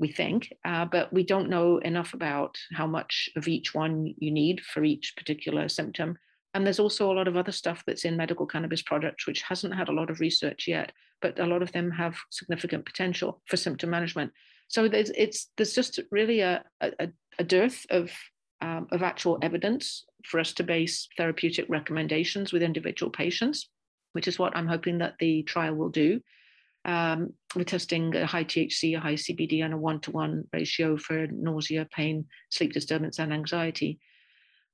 we 0.00 0.08
think, 0.08 0.52
uh, 0.64 0.86
but 0.86 1.12
we 1.12 1.22
don't 1.22 1.50
know 1.50 1.78
enough 1.78 2.14
about 2.14 2.56
how 2.72 2.86
much 2.86 3.28
of 3.36 3.46
each 3.46 3.74
one 3.74 4.14
you 4.18 4.30
need 4.30 4.62
for 4.62 4.82
each 4.82 5.14
particular 5.16 5.68
symptom. 5.68 6.16
And 6.54 6.64
there's 6.64 6.80
also 6.80 7.12
a 7.12 7.14
lot 7.14 7.28
of 7.28 7.36
other 7.36 7.52
stuff 7.52 7.84
that's 7.86 8.06
in 8.06 8.16
medical 8.16 8.46
cannabis 8.46 8.82
products, 8.82 9.26
which 9.26 9.42
hasn't 9.42 9.74
had 9.74 9.88
a 9.88 9.92
lot 9.92 10.10
of 10.10 10.18
research 10.18 10.66
yet, 10.66 10.90
but 11.20 11.38
a 11.38 11.46
lot 11.46 11.62
of 11.62 11.70
them 11.72 11.90
have 11.90 12.16
significant 12.30 12.86
potential 12.86 13.42
for 13.46 13.56
symptom 13.58 13.90
management. 13.90 14.32
So 14.68 14.88
there's, 14.88 15.10
it's, 15.10 15.48
there's 15.56 15.74
just 15.74 16.00
really 16.10 16.40
a, 16.40 16.64
a, 16.80 17.08
a 17.38 17.44
dearth 17.44 17.86
of, 17.90 18.10
um, 18.62 18.88
of 18.90 19.02
actual 19.02 19.38
evidence 19.42 20.06
for 20.24 20.40
us 20.40 20.52
to 20.54 20.64
base 20.64 21.08
therapeutic 21.16 21.66
recommendations 21.68 22.52
with 22.52 22.62
individual 22.62 23.12
patients, 23.12 23.68
which 24.12 24.26
is 24.26 24.38
what 24.38 24.56
I'm 24.56 24.66
hoping 24.66 24.98
that 24.98 25.16
the 25.20 25.42
trial 25.42 25.74
will 25.74 25.90
do. 25.90 26.20
Um, 26.84 27.34
we're 27.54 27.64
testing 27.64 28.14
a 28.16 28.26
high 28.26 28.44
THC, 28.44 28.96
a 28.96 29.00
high 29.00 29.14
CBD, 29.14 29.64
and 29.64 29.74
a 29.74 29.76
one 29.76 30.00
to 30.00 30.10
one 30.10 30.44
ratio 30.52 30.96
for 30.96 31.26
nausea, 31.26 31.86
pain, 31.94 32.26
sleep 32.50 32.72
disturbance, 32.72 33.18
and 33.18 33.32
anxiety. 33.32 33.98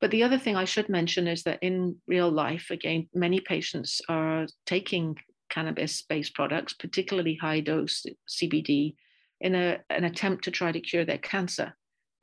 But 0.00 0.10
the 0.10 0.22
other 0.22 0.38
thing 0.38 0.56
I 0.56 0.66
should 0.66 0.88
mention 0.88 1.26
is 1.26 1.42
that 1.44 1.58
in 1.62 1.96
real 2.06 2.30
life, 2.30 2.70
again, 2.70 3.08
many 3.14 3.40
patients 3.40 4.00
are 4.08 4.46
taking 4.66 5.16
cannabis 5.48 6.02
based 6.02 6.34
products, 6.34 6.74
particularly 6.74 7.36
high 7.36 7.60
dose 7.60 8.04
CBD, 8.28 8.94
in 9.40 9.54
a, 9.54 9.78
an 9.90 10.04
attempt 10.04 10.44
to 10.44 10.50
try 10.50 10.72
to 10.72 10.80
cure 10.80 11.04
their 11.04 11.18
cancer. 11.18 11.74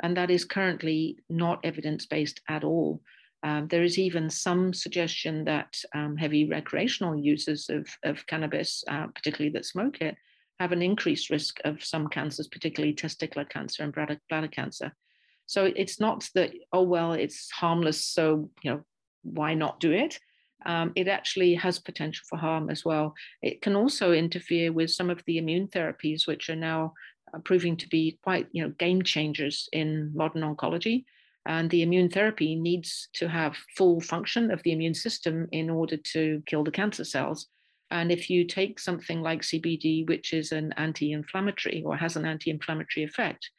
And 0.01 0.17
that 0.17 0.31
is 0.31 0.45
currently 0.45 1.17
not 1.29 1.59
evidence 1.63 2.05
based 2.05 2.41
at 2.47 2.63
all. 2.63 3.01
Um, 3.43 3.67
there 3.67 3.83
is 3.83 3.99
even 3.99 4.29
some 4.29 4.73
suggestion 4.73 5.43
that 5.45 5.77
um, 5.93 6.15
heavy 6.15 6.47
recreational 6.47 7.15
users 7.15 7.69
of, 7.69 7.87
of 8.03 8.25
cannabis, 8.25 8.83
uh, 8.87 9.07
particularly 9.07 9.51
that 9.53 9.65
smoke 9.65 10.01
it, 10.01 10.15
have 10.59 10.71
an 10.71 10.81
increased 10.81 11.29
risk 11.29 11.59
of 11.65 11.83
some 11.83 12.07
cancers, 12.07 12.47
particularly 12.47 12.95
testicular 12.95 13.47
cancer 13.49 13.83
and 13.83 13.93
bladder, 13.93 14.19
bladder 14.29 14.47
cancer. 14.47 14.93
So 15.45 15.65
it's 15.75 15.99
not 15.99 16.29
that, 16.35 16.53
oh, 16.71 16.83
well, 16.83 17.11
it's 17.11 17.51
harmless, 17.51 18.05
so, 18.05 18.49
you 18.63 18.71
know, 18.71 18.85
why 19.23 19.55
not 19.55 19.79
do 19.81 19.91
it? 19.91 20.17
Um, 20.65 20.93
it 20.95 21.09
actually 21.09 21.55
has 21.55 21.79
potential 21.79 22.23
for 22.29 22.37
harm 22.37 22.69
as 22.69 22.85
well. 22.85 23.13
It 23.41 23.61
can 23.61 23.75
also 23.75 24.13
interfere 24.13 24.71
with 24.71 24.89
some 24.91 25.09
of 25.09 25.21
the 25.25 25.37
immune 25.37 25.67
therapies, 25.67 26.25
which 26.25 26.49
are 26.49 26.55
now 26.55 26.93
uh, 27.33 27.39
proving 27.39 27.75
to 27.77 27.89
be 27.89 28.17
quite, 28.23 28.47
you 28.53 28.63
know, 28.63 28.69
game 28.69 29.01
changers 29.01 29.67
in 29.73 30.11
modern 30.15 30.43
oncology. 30.43 31.03
And 31.45 31.69
the 31.69 31.81
immune 31.81 32.09
therapy 32.09 32.55
needs 32.55 33.09
to 33.13 33.27
have 33.27 33.57
full 33.75 33.99
function 33.99 34.49
of 34.51 34.63
the 34.63 34.71
immune 34.71 34.93
system 34.93 35.47
in 35.51 35.69
order 35.69 35.97
to 35.97 36.41
kill 36.45 36.63
the 36.63 36.71
cancer 36.71 37.03
cells. 37.03 37.47
And 37.91 38.11
if 38.11 38.29
you 38.29 38.45
take 38.45 38.79
something 38.79 39.21
like 39.21 39.41
CBD, 39.41 40.07
which 40.07 40.33
is 40.33 40.51
an 40.51 40.73
anti 40.77 41.11
inflammatory 41.11 41.83
or 41.85 41.97
has 41.97 42.15
an 42.15 42.25
anti 42.25 42.49
inflammatory 42.49 43.03
effect, 43.03 43.49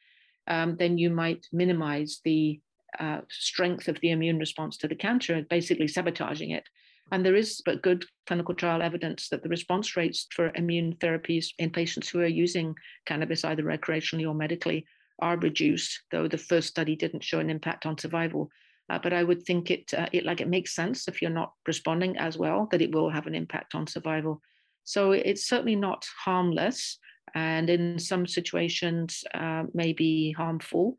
um, 0.47 0.75
then 0.77 0.97
you 0.97 1.09
might 1.09 1.45
minimize 1.53 2.21
the 2.23 2.59
uh, 2.99 3.21
strength 3.29 3.87
of 3.87 3.99
the 4.01 4.11
immune 4.11 4.39
response 4.39 4.77
to 4.77 4.87
the 4.87 4.95
cancer, 4.95 5.45
basically 5.49 5.87
sabotaging 5.87 6.51
it. 6.51 6.67
And 7.11 7.23
there 7.23 7.35
is 7.35 7.61
but 7.63 7.83
good 7.83 8.05
clinical 8.25 8.55
trial 8.55 8.81
evidence 8.81 9.29
that 9.29 9.43
the 9.43 9.49
response 9.49 9.95
rates 9.95 10.27
for 10.31 10.51
immune 10.55 10.95
therapies 10.95 11.47
in 11.59 11.69
patients 11.69 12.09
who 12.09 12.19
are 12.21 12.25
using 12.25 12.75
cannabis 13.05 13.45
either 13.45 13.63
recreationally 13.63 14.27
or 14.27 14.33
medically 14.33 14.85
are 15.19 15.37
reduced, 15.37 16.01
though 16.11 16.27
the 16.27 16.37
first 16.37 16.67
study 16.67 16.95
didn't 16.95 17.23
show 17.23 17.39
an 17.39 17.49
impact 17.49 17.85
on 17.85 17.97
survival. 17.97 18.49
Uh, 18.89 18.99
but 19.01 19.13
I 19.13 19.23
would 19.23 19.43
think 19.43 19.71
it, 19.71 19.93
uh, 19.93 20.07
it 20.11 20.25
like 20.25 20.41
it 20.41 20.47
makes 20.47 20.75
sense 20.75 21.07
if 21.07 21.21
you're 21.21 21.31
not 21.31 21.53
responding 21.67 22.17
as 22.17 22.37
well 22.37 22.67
that 22.71 22.81
it 22.81 22.93
will 22.93 23.09
have 23.09 23.25
an 23.25 23.35
impact 23.35 23.73
on 23.73 23.87
survival. 23.87 24.41
So 24.83 25.11
it's 25.13 25.47
certainly 25.47 25.75
not 25.75 26.05
harmless, 26.23 26.99
and 27.33 27.69
in 27.69 27.97
some 27.97 28.27
situations 28.27 29.23
uh, 29.33 29.63
may 29.73 29.93
be 29.93 30.31
harmful. 30.33 30.97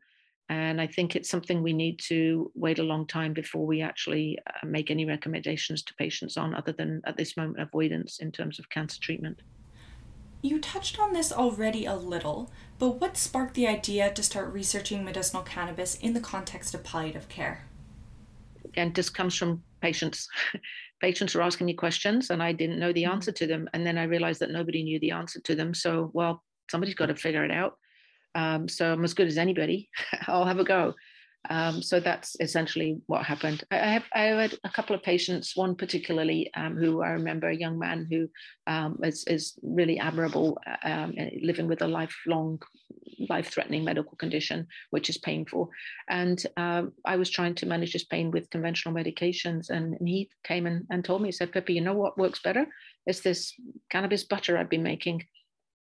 And 0.49 0.79
I 0.79 0.87
think 0.87 1.15
it's 1.15 1.29
something 1.29 1.61
we 1.61 1.73
need 1.73 1.99
to 2.07 2.51
wait 2.55 2.79
a 2.79 2.83
long 2.83 3.05
time 3.05 3.33
before 3.33 3.65
we 3.65 3.81
actually 3.81 4.37
uh, 4.47 4.65
make 4.65 4.91
any 4.91 5.05
recommendations 5.05 5.83
to 5.83 5.93
patients 5.95 6.37
on, 6.37 6.53
other 6.55 6.71
than 6.71 7.01
at 7.05 7.17
this 7.17 7.35
moment 7.35 7.59
avoidance 7.59 8.19
in 8.19 8.31
terms 8.31 8.59
of 8.59 8.69
cancer 8.69 8.99
treatment. 9.01 9.41
You 10.41 10.59
touched 10.59 10.99
on 10.99 11.13
this 11.13 11.31
already 11.31 11.85
a 11.85 11.95
little, 11.95 12.51
but 12.79 13.01
what 13.01 13.17
sparked 13.17 13.55
the 13.55 13.67
idea 13.67 14.11
to 14.13 14.23
start 14.23 14.53
researching 14.53 15.03
medicinal 15.03 15.43
cannabis 15.43 15.95
in 15.95 16.13
the 16.13 16.19
context 16.19 16.73
of 16.73 16.83
palliative 16.83 17.27
care? 17.29 17.65
And 18.75 18.93
this 18.93 19.09
comes 19.09 19.35
from 19.35 19.63
patients. 19.81 20.27
patients 21.01 21.35
were 21.35 21.41
asking 21.41 21.67
me 21.67 21.73
questions 21.73 22.29
and 22.29 22.41
I 22.41 22.51
didn't 22.51 22.79
know 22.79 22.91
the 22.91 23.03
mm-hmm. 23.03 23.13
answer 23.13 23.31
to 23.31 23.47
them. 23.47 23.67
And 23.73 23.85
then 23.85 23.97
I 23.97 24.03
realized 24.03 24.39
that 24.41 24.51
nobody 24.51 24.83
knew 24.83 24.99
the 24.99 25.11
answer 25.11 25.39
to 25.41 25.55
them. 25.55 25.73
So, 25.73 26.11
well, 26.13 26.43
somebody's 26.69 26.95
got 26.95 27.07
to 27.07 27.15
figure 27.15 27.43
it 27.43 27.51
out. 27.51 27.77
Um, 28.35 28.67
so 28.67 28.93
I'm 28.93 29.03
as 29.03 29.13
good 29.13 29.27
as 29.27 29.37
anybody. 29.37 29.89
I'll 30.27 30.45
have 30.45 30.59
a 30.59 30.63
go. 30.63 30.93
Um, 31.49 31.81
so 31.81 31.99
that's 31.99 32.35
essentially 32.39 32.99
what 33.07 33.23
happened. 33.23 33.63
I, 33.71 33.79
I, 33.79 33.87
have 33.87 34.03
I 34.13 34.21
had 34.21 34.53
a 34.63 34.69
couple 34.69 34.95
of 34.95 35.03
patients, 35.03 35.55
one 35.55 35.75
particularly 35.75 36.51
um, 36.55 36.75
who 36.75 37.01
I 37.01 37.09
remember 37.09 37.49
a 37.49 37.55
young 37.55 37.79
man 37.79 38.07
who 38.09 38.29
um, 38.67 38.99
is, 39.03 39.23
is 39.27 39.57
really 39.61 39.99
admirable, 39.99 40.57
um, 40.83 41.13
living 41.41 41.67
with 41.67 41.81
a 41.81 41.87
lifelong, 41.87 42.59
life-threatening 43.29 43.83
medical 43.83 44.17
condition, 44.17 44.67
which 44.89 45.09
is 45.09 45.17
painful. 45.17 45.69
And 46.09 46.43
um, 46.57 46.93
I 47.05 47.15
was 47.15 47.29
trying 47.29 47.55
to 47.55 47.65
manage 47.65 47.93
his 47.93 48.03
pain 48.03 48.31
with 48.31 48.49
conventional 48.49 48.95
medications, 48.95 49.69
and, 49.69 49.95
and 49.99 50.07
he 50.07 50.29
came 50.43 50.67
and, 50.67 50.85
and 50.89 51.03
told 51.03 51.21
me, 51.21 51.29
he 51.29 51.33
said, 51.33 51.51
Pippa, 51.51 51.71
you 51.71 51.81
know 51.81 51.93
what 51.93 52.17
works 52.17 52.41
better? 52.41 52.65
It's 53.05 53.21
this 53.21 53.53
cannabis 53.89 54.25
butter 54.25 54.57
I've 54.57 54.69
been 54.69 54.83
making. 54.83 55.25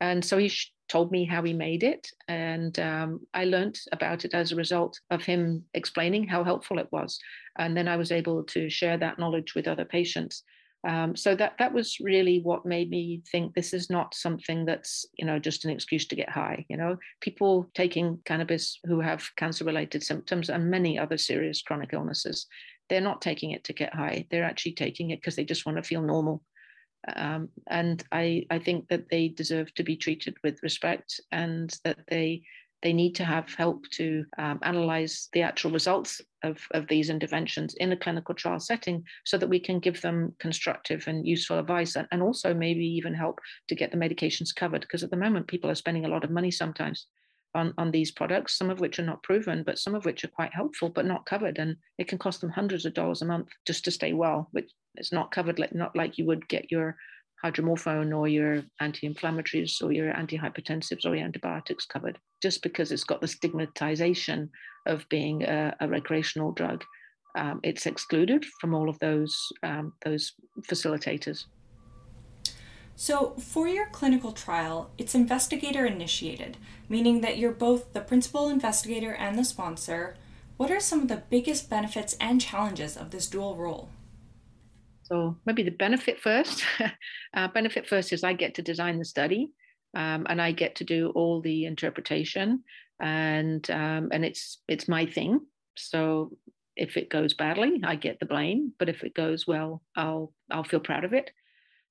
And 0.06 0.24
so 0.24 0.38
he 0.38 0.52
told 0.88 1.12
me 1.12 1.26
how 1.26 1.42
he 1.42 1.54
made 1.54 1.84
it. 1.84 2.08
And 2.28 2.78
um, 2.80 3.22
I 3.34 3.46
learned 3.46 3.80
about 3.92 4.24
it 4.24 4.36
as 4.36 4.52
a 4.52 4.56
result 4.56 5.00
of 5.10 5.24
him 5.24 5.64
explaining 5.74 6.28
how 6.28 6.44
helpful 6.44 6.78
it 6.78 6.92
was. 6.92 7.20
And 7.58 7.76
then 7.76 7.88
I 7.88 7.98
was 7.98 8.12
able 8.12 8.44
to 8.44 8.70
share 8.70 8.98
that 9.00 9.18
knowledge 9.18 9.56
with 9.56 9.68
other 9.68 9.86
patients. 9.86 10.44
Um, 10.88 11.16
so 11.16 11.34
that 11.38 11.54
that 11.58 11.74
was 11.74 11.98
really 12.00 12.42
what 12.44 12.68
made 12.68 12.92
me 12.92 13.24
think 13.32 13.56
this 13.56 13.74
is 13.74 13.90
not 13.90 14.14
something 14.14 14.66
that's 14.66 15.04
you 15.18 15.26
know 15.26 15.40
just 15.40 15.66
an 15.66 15.72
excuse 15.72 16.06
to 16.10 16.16
get 16.16 16.30
high. 16.30 16.64
You 16.70 16.78
know, 16.78 16.98
people 17.22 17.68
taking 17.74 18.20
cannabis 18.24 18.78
who 18.86 19.00
have 19.00 19.28
cancer-related 19.36 20.04
symptoms 20.04 20.50
and 20.50 20.70
many 20.70 21.00
other 21.00 21.18
serious 21.18 21.64
chronic 21.64 21.90
illnesses, 21.94 22.46
they're 22.88 23.10
not 23.10 23.24
taking 23.24 23.50
it 23.50 23.64
to 23.64 23.74
get 23.74 23.96
high. 23.96 24.28
They're 24.30 24.52
actually 24.52 24.74
taking 24.74 25.10
it 25.10 25.22
because 25.22 25.36
they 25.36 25.46
just 25.46 25.66
want 25.66 25.80
to 25.80 25.90
feel 25.90 26.04
normal 26.04 26.44
um, 27.16 27.50
and 27.68 28.04
I, 28.12 28.46
I 28.50 28.60
think 28.60 28.88
that 28.90 29.10
they 29.10 29.30
deserve 29.30 29.74
to 29.76 29.84
be 29.84 29.96
treated 29.96 30.36
with 30.44 30.62
respect 30.64 31.20
and 31.32 31.76
that 31.84 32.00
they 32.10 32.44
they 32.82 32.94
need 32.94 33.16
to 33.16 33.26
have 33.26 33.52
help 33.56 33.90
to 33.90 34.24
um, 34.38 34.60
analyze 34.62 35.30
the 35.34 35.42
actual 35.42 35.72
results 35.72 36.22
of, 36.44 36.60
of 36.72 36.88
these 36.88 37.10
interventions 37.10 37.74
in 37.76 37.92
a 37.92 37.98
clinical 37.98 38.36
trial 38.36 38.60
setting 38.60 39.04
so 39.24 39.40
that 39.40 39.50
we 39.50 39.60
can 39.60 39.80
give 39.80 40.00
them 40.02 40.36
constructive 40.38 41.08
and 41.08 41.26
useful 41.26 41.58
advice 41.58 41.96
and, 41.96 42.08
and 42.12 42.22
also 42.22 42.54
maybe 42.54 42.86
even 42.86 43.14
help 43.14 43.40
to 43.70 43.76
get 43.76 43.90
the 43.90 43.98
medications 43.98 44.54
covered. 44.54 44.82
Because 44.82 45.02
at 45.02 45.10
the 45.10 45.18
moment, 45.18 45.48
people 45.48 45.68
are 45.68 45.74
spending 45.76 46.06
a 46.06 46.10
lot 46.10 46.24
of 46.24 46.30
money 46.30 46.52
sometimes 46.52 47.08
on, 47.56 47.74
on 47.78 47.92
these 47.92 48.12
products, 48.12 48.58
some 48.58 48.70
of 48.70 48.80
which 48.80 49.00
are 49.00 49.06
not 49.06 49.24
proven, 49.24 49.64
but 49.64 49.80
some 49.80 49.96
of 49.96 50.06
which 50.06 50.24
are 50.24 50.28
quite 50.40 50.54
helpful, 50.54 50.90
but 50.90 51.06
not 51.06 51.26
covered. 51.26 51.58
And 51.58 51.78
it 51.98 52.08
can 52.08 52.20
cost 52.20 52.42
them 52.42 52.52
hundreds 52.52 52.86
of 52.86 52.94
dollars 52.94 53.22
a 53.22 53.26
month 53.26 53.48
just 53.66 53.84
to 53.86 53.92
stay 53.92 54.14
well, 54.14 54.50
which 54.52 54.70
is 54.98 55.12
not 55.12 55.32
covered, 55.32 55.58
like, 55.58 55.74
not 55.74 55.96
like 55.96 56.18
you 56.18 56.26
would 56.26 56.48
get 56.48 56.70
your 56.70 56.96
hydromorphone 57.44 58.16
or 58.18 58.28
your 58.28 58.64
anti-inflammatories 58.80 59.82
or 59.82 59.92
your 59.92 60.14
antihypertensives 60.14 61.06
or 61.06 61.16
your 61.16 61.26
antibiotics 61.26 61.86
covered, 61.86 62.18
just 62.42 62.62
because 62.62 62.92
it's 62.92 63.04
got 63.04 63.22
the 63.22 63.28
stigmatization 63.28 64.50
of 64.86 65.08
being 65.10 65.44
a, 65.44 65.76
a 65.80 65.88
recreational 65.88 66.52
drug. 66.52 66.84
Um, 67.38 67.60
it's 67.64 67.86
excluded 67.86 68.46
from 68.62 68.74
all 68.74 68.90
of 68.90 68.98
those 69.00 69.38
um, 69.64 69.94
those 70.06 70.34
facilitators. 70.62 71.46
So, 72.96 73.32
for 73.32 73.68
your 73.68 73.88
clinical 73.88 74.32
trial, 74.32 74.90
it's 74.98 75.14
investigator 75.14 75.86
initiated, 75.86 76.58
meaning 76.88 77.22
that 77.22 77.38
you're 77.38 77.52
both 77.52 77.92
the 77.92 78.00
principal 78.00 78.50
investigator 78.50 79.12
and 79.12 79.38
the 79.38 79.44
sponsor. 79.44 80.16
What 80.56 80.72
are 80.72 80.80
some 80.80 81.02
of 81.02 81.08
the 81.10 81.24
biggest 81.30 81.70
benefits 81.70 82.16
and 82.22 82.40
challenges 82.40 82.96
of 82.96 83.12
this 83.12 83.28
dual 83.28 83.58
role? 83.58 83.90
So 85.04 85.38
maybe 85.46 85.62
the 85.62 85.72
benefit 85.72 86.22
first. 86.22 86.64
uh, 87.34 87.48
benefit 87.50 87.86
first 87.86 88.14
is 88.14 88.24
I 88.24 88.34
get 88.34 88.56
to 88.56 88.62
design 88.62 88.98
the 88.98 89.06
study, 89.06 89.52
um, 89.94 90.26
and 90.30 90.42
I 90.42 90.54
get 90.54 90.76
to 90.76 90.86
do 90.86 91.12
all 91.16 91.42
the 91.42 91.66
interpretation, 91.66 92.64
and 93.02 93.70
um, 93.72 94.10
and 94.14 94.24
it's 94.24 94.62
it's 94.70 94.88
my 94.88 95.06
thing. 95.06 95.42
So 95.76 96.32
if 96.78 96.96
it 96.96 97.10
goes 97.10 97.34
badly, 97.34 97.82
I 97.84 97.96
get 97.96 98.20
the 98.20 98.26
blame. 98.26 98.72
But 98.80 98.90
if 98.90 99.04
it 99.04 99.14
goes 99.14 99.46
well, 99.46 99.84
I'll 99.98 100.34
I'll 100.50 100.64
feel 100.64 100.80
proud 100.80 101.04
of 101.04 101.14
it. 101.14 101.30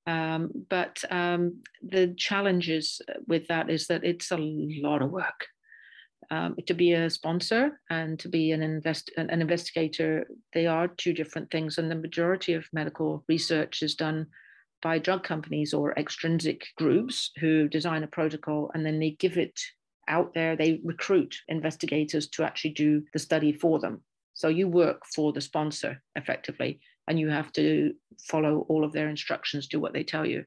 Um, 0.06 0.50
but 0.68 1.02
um, 1.10 1.62
the 1.82 2.14
challenges 2.16 3.00
with 3.26 3.48
that 3.48 3.70
is 3.70 3.86
that 3.86 4.04
it's 4.04 4.30
a 4.32 4.36
lot 4.38 5.00
of 5.00 5.10
work 5.10 5.46
um, 6.30 6.56
to 6.66 6.74
be 6.74 6.92
a 6.92 7.10
sponsor 7.10 7.80
and 7.90 8.18
to 8.18 8.28
be 8.28 8.52
an, 8.52 8.62
invest, 8.62 9.10
an 9.16 9.30
investigator, 9.30 10.26
they 10.52 10.66
are 10.66 10.88
two 10.88 11.12
different 11.12 11.50
things. 11.50 11.78
And 11.78 11.90
the 11.90 11.96
majority 11.96 12.54
of 12.54 12.66
medical 12.72 13.24
research 13.28 13.82
is 13.82 13.94
done 13.94 14.26
by 14.82 14.98
drug 14.98 15.24
companies 15.24 15.72
or 15.72 15.98
extrinsic 15.98 16.66
groups 16.76 17.30
who 17.40 17.68
design 17.68 18.02
a 18.02 18.08
protocol 18.08 18.70
and 18.74 18.84
then 18.84 18.98
they 18.98 19.10
give 19.12 19.38
it 19.38 19.58
out 20.08 20.34
there. 20.34 20.56
They 20.56 20.80
recruit 20.84 21.36
investigators 21.48 22.28
to 22.30 22.44
actually 22.44 22.72
do 22.72 23.02
the 23.12 23.18
study 23.18 23.52
for 23.52 23.78
them. 23.78 24.02
So 24.34 24.48
you 24.48 24.68
work 24.68 25.02
for 25.14 25.32
the 25.32 25.40
sponsor 25.40 26.02
effectively, 26.16 26.80
and 27.08 27.18
you 27.18 27.28
have 27.28 27.52
to 27.52 27.94
follow 28.28 28.66
all 28.68 28.84
of 28.84 28.92
their 28.92 29.08
instructions, 29.08 29.68
do 29.68 29.80
what 29.80 29.92
they 29.92 30.04
tell 30.04 30.26
you. 30.26 30.44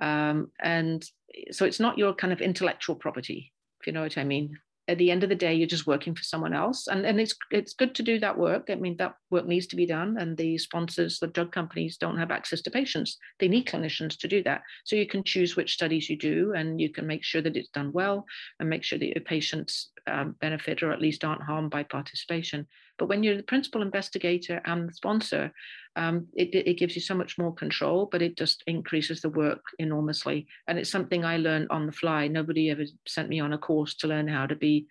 Um, 0.00 0.50
and 0.60 1.04
so 1.50 1.64
it's 1.64 1.80
not 1.80 1.98
your 1.98 2.14
kind 2.14 2.32
of 2.32 2.40
intellectual 2.40 2.96
property, 2.96 3.52
if 3.80 3.86
you 3.86 3.92
know 3.92 4.02
what 4.02 4.18
I 4.18 4.24
mean. 4.24 4.58
At 4.88 4.98
the 4.98 5.12
end 5.12 5.22
of 5.22 5.28
the 5.28 5.36
day 5.36 5.54
you're 5.54 5.68
just 5.68 5.86
working 5.86 6.14
for 6.14 6.24
someone 6.24 6.52
else. 6.52 6.88
And 6.88 7.06
and 7.06 7.20
it's 7.20 7.34
it's 7.52 7.72
good 7.72 7.94
to 7.94 8.02
do 8.02 8.18
that 8.18 8.36
work. 8.36 8.68
I 8.68 8.74
mean 8.74 8.96
that 8.96 9.14
work 9.30 9.46
needs 9.46 9.68
to 9.68 9.76
be 9.76 9.86
done 9.86 10.16
and 10.18 10.36
the 10.36 10.58
sponsors 10.58 11.20
the 11.20 11.28
drug 11.28 11.52
companies 11.52 11.96
don't 11.96 12.18
have 12.18 12.32
access 12.32 12.62
to 12.62 12.70
patients. 12.70 13.16
They 13.38 13.46
need 13.46 13.68
clinicians 13.68 14.18
to 14.18 14.28
do 14.28 14.42
that. 14.42 14.62
So 14.84 14.96
you 14.96 15.06
can 15.06 15.22
choose 15.22 15.54
which 15.54 15.74
studies 15.74 16.10
you 16.10 16.18
do 16.18 16.52
and 16.56 16.80
you 16.80 16.88
can 16.88 17.06
make 17.06 17.22
sure 17.22 17.42
that 17.42 17.56
it's 17.56 17.68
done 17.68 17.92
well 17.92 18.26
and 18.58 18.68
make 18.68 18.82
sure 18.82 18.98
that 18.98 19.14
your 19.14 19.24
patients 19.24 19.90
um, 20.08 20.34
benefit 20.40 20.82
or 20.82 20.90
at 20.90 21.00
least 21.00 21.22
aren't 21.22 21.44
harmed 21.44 21.70
by 21.70 21.84
participation 21.84 22.66
but 23.02 23.08
when 23.08 23.24
you're 23.24 23.36
the 23.36 23.42
principal 23.42 23.82
investigator 23.82 24.62
and 24.64 24.88
the 24.88 24.92
sponsor 24.92 25.52
um, 25.96 26.28
it, 26.34 26.54
it 26.54 26.78
gives 26.78 26.94
you 26.94 27.02
so 27.02 27.16
much 27.16 27.36
more 27.36 27.52
control, 27.52 28.08
but 28.12 28.22
it 28.22 28.38
just 28.38 28.62
increases 28.68 29.20
the 29.20 29.28
work 29.28 29.60
enormously. 29.80 30.46
And 30.68 30.78
it's 30.78 30.88
something 30.88 31.24
I 31.24 31.36
learned 31.36 31.66
on 31.70 31.86
the 31.86 31.92
fly. 31.92 32.28
Nobody 32.28 32.70
ever 32.70 32.84
sent 33.08 33.28
me 33.28 33.40
on 33.40 33.54
a 33.54 33.58
course 33.58 33.96
to 33.96 34.06
learn 34.06 34.28
how 34.28 34.46
to 34.46 34.54
be, 34.54 34.86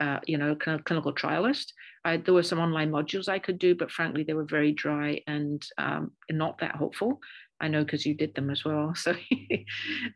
uh, 0.00 0.20
you 0.28 0.38
know, 0.38 0.52
of 0.52 0.84
clinical 0.84 1.12
trialist. 1.12 1.72
I, 2.04 2.18
there 2.18 2.34
were 2.34 2.44
some 2.44 2.60
online 2.60 2.92
modules 2.92 3.28
I 3.28 3.40
could 3.40 3.58
do, 3.58 3.74
but 3.74 3.90
frankly, 3.90 4.22
they 4.22 4.34
were 4.34 4.44
very 4.44 4.70
dry 4.70 5.20
and 5.26 5.60
um, 5.76 6.12
not 6.30 6.58
that 6.58 6.76
helpful. 6.76 7.18
I 7.60 7.68
know 7.68 7.84
because 7.84 8.04
you 8.04 8.14
did 8.14 8.34
them 8.34 8.50
as 8.50 8.64
well. 8.64 8.94
So, 9.06 9.14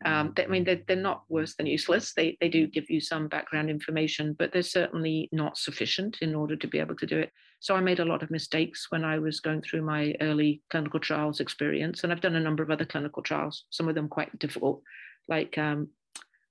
um, 0.04 0.32
they, 0.36 0.44
I 0.44 0.48
mean, 0.48 0.64
they're, 0.64 0.82
they're 0.86 0.96
not 0.96 1.24
worse 1.28 1.54
than 1.54 1.66
useless. 1.66 2.12
They, 2.12 2.36
they 2.40 2.48
do 2.48 2.66
give 2.66 2.90
you 2.90 3.00
some 3.00 3.28
background 3.28 3.70
information, 3.70 4.34
but 4.38 4.52
they're 4.52 4.62
certainly 4.62 5.28
not 5.32 5.56
sufficient 5.56 6.18
in 6.20 6.34
order 6.34 6.56
to 6.56 6.66
be 6.66 6.78
able 6.78 6.96
to 6.96 7.06
do 7.06 7.18
it. 7.18 7.30
So, 7.60 7.74
I 7.74 7.80
made 7.80 8.00
a 8.00 8.04
lot 8.04 8.22
of 8.22 8.30
mistakes 8.30 8.86
when 8.90 9.04
I 9.04 9.18
was 9.18 9.40
going 9.40 9.62
through 9.62 9.82
my 9.82 10.14
early 10.20 10.62
clinical 10.70 11.00
trials 11.00 11.40
experience. 11.40 12.02
And 12.02 12.12
I've 12.12 12.20
done 12.20 12.36
a 12.36 12.40
number 12.40 12.62
of 12.62 12.70
other 12.70 12.84
clinical 12.84 13.22
trials, 13.22 13.64
some 13.70 13.88
of 13.88 13.94
them 13.94 14.08
quite 14.08 14.38
difficult, 14.38 14.82
like 15.28 15.56
um, 15.56 15.88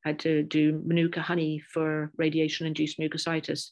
I 0.06 0.10
had 0.10 0.20
to 0.20 0.44
do 0.44 0.82
Manuka 0.86 1.22
honey 1.22 1.60
for 1.60 2.12
radiation 2.18 2.66
induced 2.66 3.00
mucositis. 3.00 3.72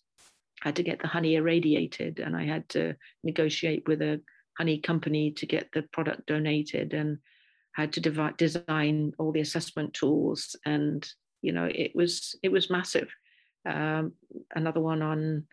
I 0.63 0.69
had 0.69 0.75
to 0.77 0.83
get 0.83 0.99
the 0.99 1.07
honey 1.07 1.35
irradiated 1.35 2.19
and 2.19 2.35
I 2.35 2.45
had 2.45 2.67
to 2.69 2.95
negotiate 3.23 3.87
with 3.87 4.01
a 4.01 4.21
honey 4.57 4.79
company 4.79 5.31
to 5.31 5.45
get 5.45 5.69
the 5.73 5.83
product 5.93 6.25
donated 6.25 6.93
and 6.93 7.19
had 7.73 7.93
to 7.93 8.01
dev- 8.01 8.37
design 8.37 9.13
all 9.19 9.31
the 9.31 9.39
assessment 9.39 9.93
tools 9.93 10.55
and 10.65 11.07
you 11.41 11.51
know 11.51 11.65
it 11.65 11.91
was 11.95 12.35
it 12.41 12.51
was 12.51 12.69
massive 12.69 13.09
um, 13.65 14.13
another 14.55 14.79
one 14.79 15.01
on 15.01 15.43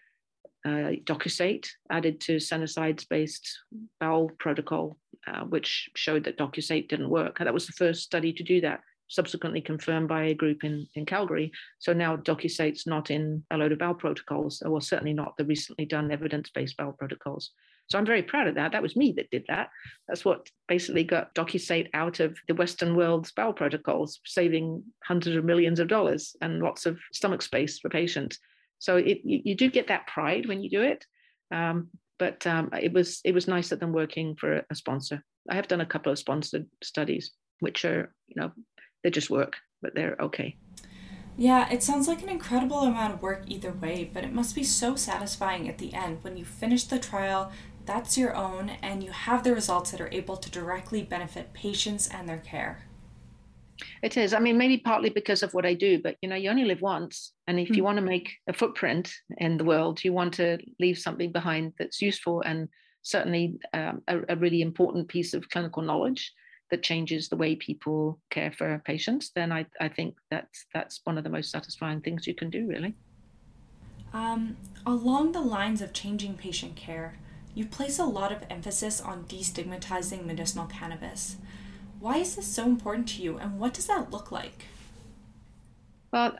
uh, 0.64 0.96
docusate 1.04 1.68
added 1.90 2.20
to 2.20 2.36
sennosides 2.36 3.06
based 3.08 3.58
bowel 4.00 4.30
protocol 4.38 4.96
uh, 5.26 5.44
which 5.44 5.90
showed 5.94 6.24
that 6.24 6.38
docusate 6.38 6.88
didn't 6.88 7.10
work 7.10 7.38
that 7.38 7.52
was 7.52 7.66
the 7.66 7.72
first 7.72 8.02
study 8.02 8.32
to 8.32 8.42
do 8.42 8.60
that 8.60 8.80
subsequently 9.08 9.60
confirmed 9.60 10.08
by 10.08 10.24
a 10.24 10.34
group 10.34 10.64
in, 10.64 10.86
in 10.94 11.06
Calgary. 11.06 11.52
So 11.78 11.92
now 11.92 12.16
docusate's 12.16 12.86
not 12.86 13.10
in 13.10 13.44
a 13.50 13.56
load 13.56 13.72
of 13.72 13.78
bowel 13.78 13.94
protocols, 13.94 14.62
or 14.62 14.80
certainly 14.80 15.12
not 15.12 15.36
the 15.36 15.44
recently 15.44 15.84
done 15.84 16.10
evidence-based 16.10 16.76
bowel 16.76 16.92
protocols. 16.92 17.50
So 17.88 17.98
I'm 17.98 18.06
very 18.06 18.22
proud 18.22 18.46
of 18.46 18.54
that. 18.54 18.72
That 18.72 18.82
was 18.82 18.96
me 18.96 19.12
that 19.16 19.30
did 19.30 19.44
that. 19.48 19.68
That's 20.08 20.24
what 20.24 20.48
basically 20.68 21.04
got 21.04 21.34
docusate 21.34 21.88
out 21.94 22.20
of 22.20 22.36
the 22.48 22.54
Western 22.54 22.96
world's 22.96 23.32
bowel 23.32 23.52
protocols, 23.52 24.20
saving 24.24 24.82
hundreds 25.04 25.36
of 25.36 25.44
millions 25.44 25.80
of 25.80 25.88
dollars 25.88 26.34
and 26.40 26.60
lots 26.60 26.86
of 26.86 26.98
stomach 27.12 27.42
space 27.42 27.78
for 27.78 27.90
patients. 27.90 28.38
So 28.78 28.96
it, 28.96 29.20
you, 29.24 29.40
you 29.44 29.54
do 29.54 29.70
get 29.70 29.88
that 29.88 30.06
pride 30.06 30.46
when 30.46 30.62
you 30.62 30.70
do 30.70 30.82
it. 30.82 31.04
Um, 31.50 31.88
but 32.18 32.46
um, 32.46 32.70
it 32.80 32.92
was 32.92 33.20
it 33.24 33.34
was 33.34 33.48
nice 33.48 33.68
that 33.68 33.80
them 33.80 33.92
working 33.92 34.36
for 34.36 34.64
a 34.70 34.74
sponsor. 34.74 35.22
I 35.50 35.56
have 35.56 35.68
done 35.68 35.80
a 35.80 35.86
couple 35.86 36.12
of 36.12 36.18
sponsored 36.18 36.66
studies, 36.82 37.32
which 37.60 37.84
are 37.84 38.14
you 38.28 38.40
know 38.40 38.52
they 39.02 39.10
just 39.10 39.30
work, 39.30 39.56
but 39.82 39.94
they're 39.94 40.16
okay. 40.20 40.56
Yeah, 41.36 41.68
it 41.72 41.82
sounds 41.82 42.06
like 42.06 42.22
an 42.22 42.28
incredible 42.28 42.80
amount 42.80 43.14
of 43.14 43.22
work 43.22 43.42
either 43.48 43.72
way, 43.72 44.08
but 44.12 44.22
it 44.22 44.32
must 44.32 44.54
be 44.54 44.62
so 44.62 44.94
satisfying 44.94 45.68
at 45.68 45.78
the 45.78 45.92
end 45.92 46.18
when 46.22 46.36
you 46.36 46.44
finish 46.44 46.84
the 46.84 47.00
trial 47.00 47.50
that's 47.86 48.16
your 48.16 48.34
own, 48.34 48.70
and 48.82 49.02
you 49.02 49.10
have 49.10 49.44
the 49.44 49.54
results 49.54 49.90
that 49.90 50.00
are 50.00 50.12
able 50.12 50.36
to 50.36 50.50
directly 50.50 51.02
benefit 51.02 51.52
patients 51.52 52.08
and 52.08 52.28
their 52.28 52.38
care. 52.38 52.84
It 54.02 54.16
is. 54.16 54.32
I 54.32 54.38
mean, 54.38 54.56
maybe 54.56 54.78
partly 54.78 55.10
because 55.10 55.42
of 55.42 55.52
what 55.52 55.66
I 55.66 55.74
do, 55.74 56.00
but 56.00 56.16
you 56.22 56.28
know, 56.28 56.36
you 56.36 56.48
only 56.50 56.64
live 56.64 56.80
once. 56.80 57.32
And 57.46 57.58
if 57.58 57.68
mm. 57.68 57.76
you 57.76 57.82
hmm. 57.82 57.86
want 57.86 57.98
to 57.98 58.04
make 58.04 58.32
a 58.48 58.52
footprint 58.52 59.12
in 59.38 59.56
the 59.56 59.64
world, 59.64 60.02
you 60.04 60.12
want 60.12 60.34
to 60.34 60.58
leave 60.78 60.98
something 60.98 61.32
behind 61.32 61.72
that's 61.78 62.00
useful 62.00 62.42
and 62.42 62.68
certainly 63.02 63.58
um, 63.72 64.02
a, 64.08 64.20
a, 64.30 64.36
really 64.36 64.62
important 64.62 65.08
piece 65.08 65.34
of 65.34 65.48
clinical 65.50 65.82
knowledge 65.82 66.32
that 66.70 66.82
changes 66.82 67.28
the 67.28 67.36
way 67.36 67.54
people 67.54 68.18
care 68.30 68.50
for 68.50 68.82
patients, 68.84 69.30
then 69.34 69.52
I, 69.52 69.66
I 69.80 69.88
think 69.88 70.16
that's 70.30 70.66
that's 70.72 71.00
one 71.04 71.18
of 71.18 71.24
the 71.24 71.30
most 71.30 71.50
satisfying 71.50 72.00
things 72.00 72.26
you 72.26 72.34
can 72.34 72.50
do, 72.50 72.66
really. 72.66 72.94
Um, 74.12 74.56
along 74.86 75.32
the 75.32 75.40
lines 75.40 75.82
of 75.82 75.92
changing 75.92 76.34
patient 76.34 76.76
care, 76.76 77.18
you 77.54 77.66
place 77.66 77.98
a 77.98 78.04
lot 78.04 78.32
of 78.32 78.44
emphasis 78.50 79.00
on 79.00 79.24
destigmatizing 79.24 80.26
medicinal 80.26 80.66
cannabis. 80.66 81.36
Why 82.00 82.18
is 82.18 82.36
this 82.36 82.46
so 82.46 82.64
important 82.64 83.08
to 83.10 83.22
you, 83.22 83.38
and 83.38 83.58
what 83.58 83.74
does 83.74 83.86
that 83.86 84.10
look 84.10 84.30
like? 84.32 84.66
Well, 86.12 86.36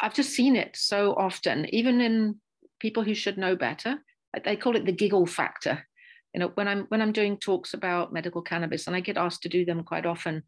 I've 0.00 0.14
just 0.14 0.30
seen 0.30 0.56
it 0.56 0.76
so 0.76 1.14
often, 1.14 1.72
even 1.74 2.00
in 2.00 2.40
people 2.80 3.02
who 3.02 3.14
should 3.14 3.38
know 3.38 3.54
better. 3.54 3.98
They 4.44 4.56
call 4.56 4.76
it 4.76 4.86
the 4.86 4.92
giggle 4.92 5.26
factor. 5.26 5.86
You 6.34 6.40
know, 6.40 6.52
when 6.54 6.68
I'm 6.68 6.86
when 6.88 7.02
I'm 7.02 7.12
doing 7.12 7.36
talks 7.36 7.74
about 7.74 8.12
medical 8.12 8.42
cannabis, 8.42 8.86
and 8.86 8.96
I 8.96 9.00
get 9.00 9.18
asked 9.18 9.42
to 9.42 9.48
do 9.48 9.64
them 9.64 9.82
quite 9.82 10.06
often, 10.06 10.42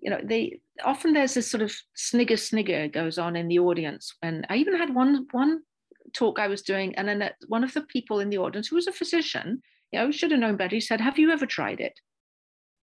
you 0.00 0.10
know, 0.10 0.20
they 0.22 0.60
often 0.84 1.12
there's 1.12 1.34
this 1.34 1.50
sort 1.50 1.62
of 1.62 1.74
snigger 1.94 2.36
snigger 2.36 2.88
goes 2.88 3.18
on 3.18 3.36
in 3.36 3.48
the 3.48 3.58
audience. 3.58 4.14
And 4.22 4.46
I 4.48 4.56
even 4.56 4.76
had 4.76 4.94
one 4.94 5.26
one 5.30 5.62
talk 6.12 6.38
I 6.38 6.48
was 6.48 6.62
doing, 6.62 6.94
and 6.96 7.08
then 7.08 7.30
one 7.48 7.64
of 7.64 7.74
the 7.74 7.82
people 7.82 8.20
in 8.20 8.30
the 8.30 8.38
audience, 8.38 8.68
who 8.68 8.76
was 8.76 8.86
a 8.86 8.92
physician, 8.92 9.62
you 9.92 9.98
know, 9.98 10.10
should 10.10 10.30
have 10.30 10.40
known 10.40 10.56
better, 10.56 10.76
he 10.76 10.80
said, 10.80 11.00
"Have 11.00 11.18
you 11.18 11.30
ever 11.30 11.46
tried 11.46 11.80
it?" 11.80 11.98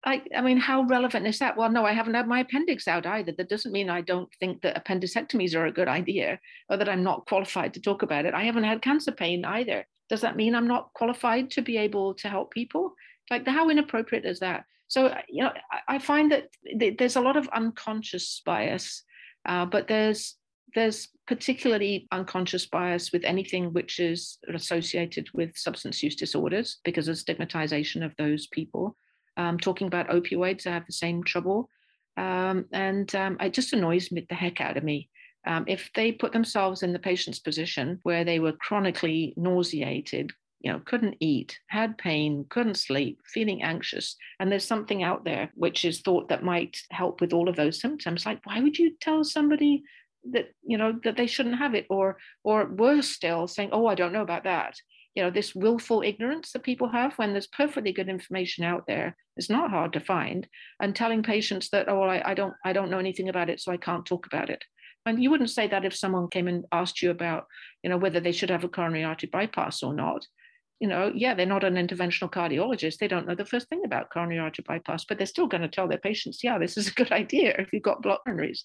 I, 0.04 0.22
I 0.36 0.40
mean, 0.40 0.58
how 0.58 0.82
relevant 0.82 1.26
is 1.26 1.40
that? 1.40 1.56
Well, 1.56 1.70
no, 1.70 1.84
I 1.84 1.92
haven't 1.92 2.14
had 2.14 2.28
my 2.28 2.40
appendix 2.40 2.86
out 2.86 3.06
either. 3.06 3.32
That 3.32 3.48
doesn't 3.48 3.72
mean 3.72 3.90
I 3.90 4.02
don't 4.02 4.32
think 4.38 4.62
that 4.62 4.82
appendicectomies 4.84 5.56
are 5.56 5.66
a 5.66 5.72
good 5.72 5.88
idea 5.88 6.38
or 6.68 6.76
that 6.76 6.88
I'm 6.88 7.02
not 7.02 7.26
qualified 7.26 7.74
to 7.74 7.80
talk 7.80 8.02
about 8.02 8.24
it. 8.24 8.32
I 8.32 8.44
haven't 8.44 8.64
had 8.64 8.82
cancer 8.82 9.10
pain 9.10 9.44
either. 9.44 9.84
Does 10.08 10.20
that 10.20 10.36
mean 10.36 10.54
I'm 10.54 10.68
not 10.68 10.92
qualified 10.94 11.50
to 11.52 11.62
be 11.62 11.76
able 11.76 12.14
to 12.14 12.28
help 12.28 12.52
people? 12.52 12.94
Like, 13.30 13.48
how 13.48 13.68
inappropriate 13.68 14.24
is 14.24 14.38
that? 14.38 14.64
So, 14.86 15.12
you 15.28 15.42
know, 15.42 15.52
I 15.88 15.98
find 15.98 16.30
that 16.30 16.50
there's 16.96 17.16
a 17.16 17.20
lot 17.20 17.36
of 17.36 17.48
unconscious 17.48 18.42
bias, 18.46 19.02
uh, 19.44 19.66
but 19.66 19.88
there's 19.88 20.36
there's 20.76 21.08
particularly 21.26 22.06
unconscious 22.12 22.66
bias 22.66 23.12
with 23.12 23.24
anything 23.24 23.72
which 23.72 23.98
is 23.98 24.38
associated 24.52 25.28
with 25.34 25.56
substance 25.56 26.02
use 26.02 26.14
disorders 26.14 26.78
because 26.84 27.08
of 27.08 27.18
stigmatization 27.18 28.02
of 28.02 28.14
those 28.16 28.46
people. 28.46 28.96
Um, 29.36 29.58
talking 29.58 29.86
about 29.86 30.08
opioids, 30.08 30.66
I 30.66 30.70
have 30.72 30.86
the 30.86 30.92
same 30.92 31.24
trouble. 31.24 31.68
Um, 32.16 32.66
and 32.72 33.12
um, 33.14 33.36
it 33.40 33.52
just 33.52 33.72
annoys 33.72 34.10
me 34.10 34.26
the 34.28 34.34
heck 34.34 34.60
out 34.60 34.76
of 34.76 34.84
me. 34.84 35.10
Um, 35.46 35.64
if 35.68 35.90
they 35.94 36.12
put 36.12 36.32
themselves 36.32 36.82
in 36.82 36.92
the 36.92 36.98
patient's 36.98 37.38
position 37.38 38.00
where 38.02 38.24
they 38.24 38.38
were 38.38 38.52
chronically 38.52 39.34
nauseated, 39.36 40.32
you 40.60 40.72
know, 40.72 40.80
couldn't 40.84 41.16
eat, 41.20 41.58
had 41.68 41.98
pain, 41.98 42.46
couldn't 42.48 42.76
sleep, 42.76 43.20
feeling 43.26 43.62
anxious, 43.62 44.16
and 44.40 44.50
there's 44.50 44.64
something 44.64 45.02
out 45.02 45.24
there 45.24 45.50
which 45.54 45.84
is 45.84 46.00
thought 46.00 46.28
that 46.28 46.42
might 46.42 46.78
help 46.90 47.20
with 47.20 47.32
all 47.32 47.48
of 47.48 47.56
those 47.56 47.80
symptoms, 47.80 48.26
like 48.26 48.40
why 48.44 48.60
would 48.60 48.78
you 48.78 48.96
tell 49.00 49.22
somebody 49.22 49.84
that 50.32 50.48
you 50.62 50.78
know 50.78 50.98
that 51.04 51.16
they 51.16 51.26
shouldn't 51.26 51.58
have 51.58 51.74
it 51.74 51.86
or 51.90 52.16
or 52.44 52.66
worse 52.66 53.08
still 53.08 53.46
saying 53.46 53.70
oh 53.72 53.86
i 53.86 53.94
don't 53.94 54.12
know 54.12 54.22
about 54.22 54.44
that. 54.44 54.74
You 55.14 55.22
know 55.22 55.30
this 55.30 55.54
willful 55.54 56.02
ignorance 56.02 56.52
that 56.52 56.62
people 56.62 56.88
have 56.90 57.14
when 57.14 57.32
there's 57.32 57.46
perfectly 57.46 57.90
good 57.90 58.10
information 58.10 58.64
out 58.64 58.84
there 58.86 59.16
it's 59.38 59.48
not 59.48 59.70
hard 59.70 59.94
to 59.94 60.00
find 60.00 60.46
and 60.78 60.94
telling 60.94 61.22
patients 61.22 61.70
that 61.70 61.88
oh 61.88 62.02
I, 62.02 62.32
I 62.32 62.34
don't 62.34 62.52
i 62.66 62.74
don't 62.74 62.90
know 62.90 62.98
anything 62.98 63.30
about 63.30 63.48
it 63.48 63.60
so 63.60 63.72
i 63.72 63.78
can't 63.78 64.04
talk 64.04 64.26
about 64.26 64.50
it. 64.50 64.62
And 65.06 65.22
you 65.22 65.30
wouldn't 65.30 65.50
say 65.50 65.68
that 65.68 65.84
if 65.84 65.96
someone 65.96 66.28
came 66.28 66.48
and 66.48 66.64
asked 66.72 67.00
you 67.00 67.10
about 67.10 67.46
you 67.82 67.88
know 67.88 67.96
whether 67.96 68.20
they 68.20 68.32
should 68.32 68.50
have 68.50 68.64
a 68.64 68.68
coronary 68.68 69.04
artery 69.04 69.30
bypass 69.32 69.82
or 69.82 69.94
not. 69.94 70.26
You 70.80 70.88
know 70.88 71.10
yeah 71.14 71.32
they're 71.32 71.46
not 71.46 71.64
an 71.64 71.76
interventional 71.76 72.30
cardiologist 72.30 72.98
they 72.98 73.08
don't 73.08 73.26
know 73.26 73.34
the 73.34 73.46
first 73.46 73.70
thing 73.70 73.82
about 73.86 74.10
coronary 74.10 74.40
artery 74.40 74.66
bypass 74.68 75.06
but 75.06 75.16
they're 75.16 75.26
still 75.26 75.46
going 75.46 75.62
to 75.62 75.68
tell 75.68 75.88
their 75.88 75.96
patients 75.96 76.44
yeah 76.44 76.58
this 76.58 76.76
is 76.76 76.88
a 76.88 76.92
good 76.92 77.12
idea 77.22 77.54
if 77.58 77.72
you've 77.72 77.82
got 77.82 78.02
blocked 78.02 78.26
coronaries 78.28 78.64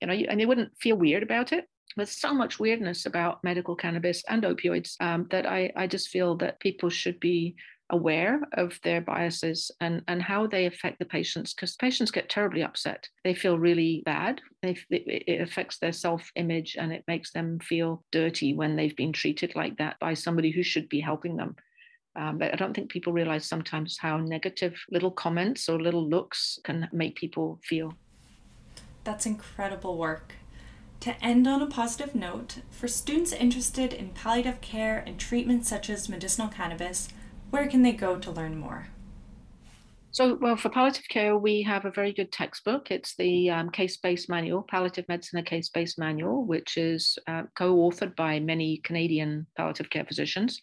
you 0.00 0.06
know, 0.06 0.14
and 0.14 0.40
they 0.40 0.46
wouldn't 0.46 0.72
feel 0.80 0.96
weird 0.96 1.22
about 1.22 1.52
it. 1.52 1.66
There's 1.96 2.20
so 2.20 2.32
much 2.32 2.60
weirdness 2.60 3.06
about 3.06 3.42
medical 3.42 3.74
cannabis 3.74 4.22
and 4.28 4.44
opioids 4.44 4.94
um, 5.00 5.26
that 5.30 5.46
I, 5.46 5.72
I 5.76 5.86
just 5.86 6.08
feel 6.08 6.36
that 6.36 6.60
people 6.60 6.88
should 6.88 7.18
be 7.18 7.56
aware 7.90 8.40
of 8.54 8.78
their 8.82 9.00
biases 9.00 9.70
and, 9.80 10.02
and 10.08 10.22
how 10.22 10.46
they 10.46 10.66
affect 10.66 10.98
the 10.98 11.04
patients 11.04 11.52
because 11.52 11.76
patients 11.76 12.10
get 12.10 12.28
terribly 12.28 12.62
upset. 12.62 13.08
They 13.24 13.34
feel 13.34 13.58
really 13.58 14.02
bad. 14.04 14.40
They, 14.62 14.76
it 14.90 15.40
affects 15.40 15.78
their 15.78 15.92
self 15.92 16.30
image 16.36 16.76
and 16.78 16.92
it 16.92 17.04
makes 17.06 17.32
them 17.32 17.58
feel 17.60 18.04
dirty 18.12 18.54
when 18.54 18.76
they've 18.76 18.96
been 18.96 19.12
treated 19.12 19.54
like 19.54 19.76
that 19.78 19.98
by 20.00 20.14
somebody 20.14 20.50
who 20.50 20.62
should 20.62 20.88
be 20.88 21.00
helping 21.00 21.36
them. 21.36 21.56
Um, 22.16 22.38
but 22.38 22.52
I 22.52 22.56
don't 22.56 22.74
think 22.74 22.90
people 22.90 23.12
realize 23.12 23.48
sometimes 23.48 23.96
how 23.98 24.18
negative 24.18 24.74
little 24.90 25.12
comments 25.12 25.68
or 25.68 25.80
little 25.80 26.08
looks 26.08 26.58
can 26.64 26.88
make 26.92 27.16
people 27.16 27.60
feel. 27.64 27.92
That's 29.10 29.26
incredible 29.26 29.98
work. 29.98 30.34
To 31.00 31.20
end 31.20 31.48
on 31.48 31.60
a 31.60 31.66
positive 31.66 32.14
note, 32.14 32.60
for 32.70 32.86
students 32.86 33.32
interested 33.32 33.92
in 33.92 34.10
palliative 34.10 34.60
care 34.60 35.02
and 35.04 35.18
treatments 35.18 35.68
such 35.68 35.90
as 35.90 36.08
medicinal 36.08 36.46
cannabis, 36.46 37.08
where 37.50 37.66
can 37.66 37.82
they 37.82 37.90
go 37.90 38.20
to 38.20 38.30
learn 38.30 38.56
more? 38.56 38.86
So, 40.12 40.38
well, 40.40 40.54
for 40.54 40.68
palliative 40.68 41.08
care, 41.08 41.36
we 41.36 41.60
have 41.62 41.86
a 41.86 41.90
very 41.90 42.12
good 42.12 42.30
textbook. 42.30 42.92
It's 42.92 43.16
the 43.16 43.50
um, 43.50 43.70
case 43.70 43.96
based 43.96 44.28
manual, 44.28 44.62
Palliative 44.62 45.08
Medicine, 45.08 45.40
a 45.40 45.42
case 45.42 45.70
based 45.70 45.98
manual, 45.98 46.44
which 46.44 46.76
is 46.76 47.18
uh, 47.26 47.42
co 47.56 47.78
authored 47.78 48.14
by 48.14 48.38
many 48.38 48.76
Canadian 48.84 49.44
palliative 49.56 49.90
care 49.90 50.04
physicians. 50.04 50.62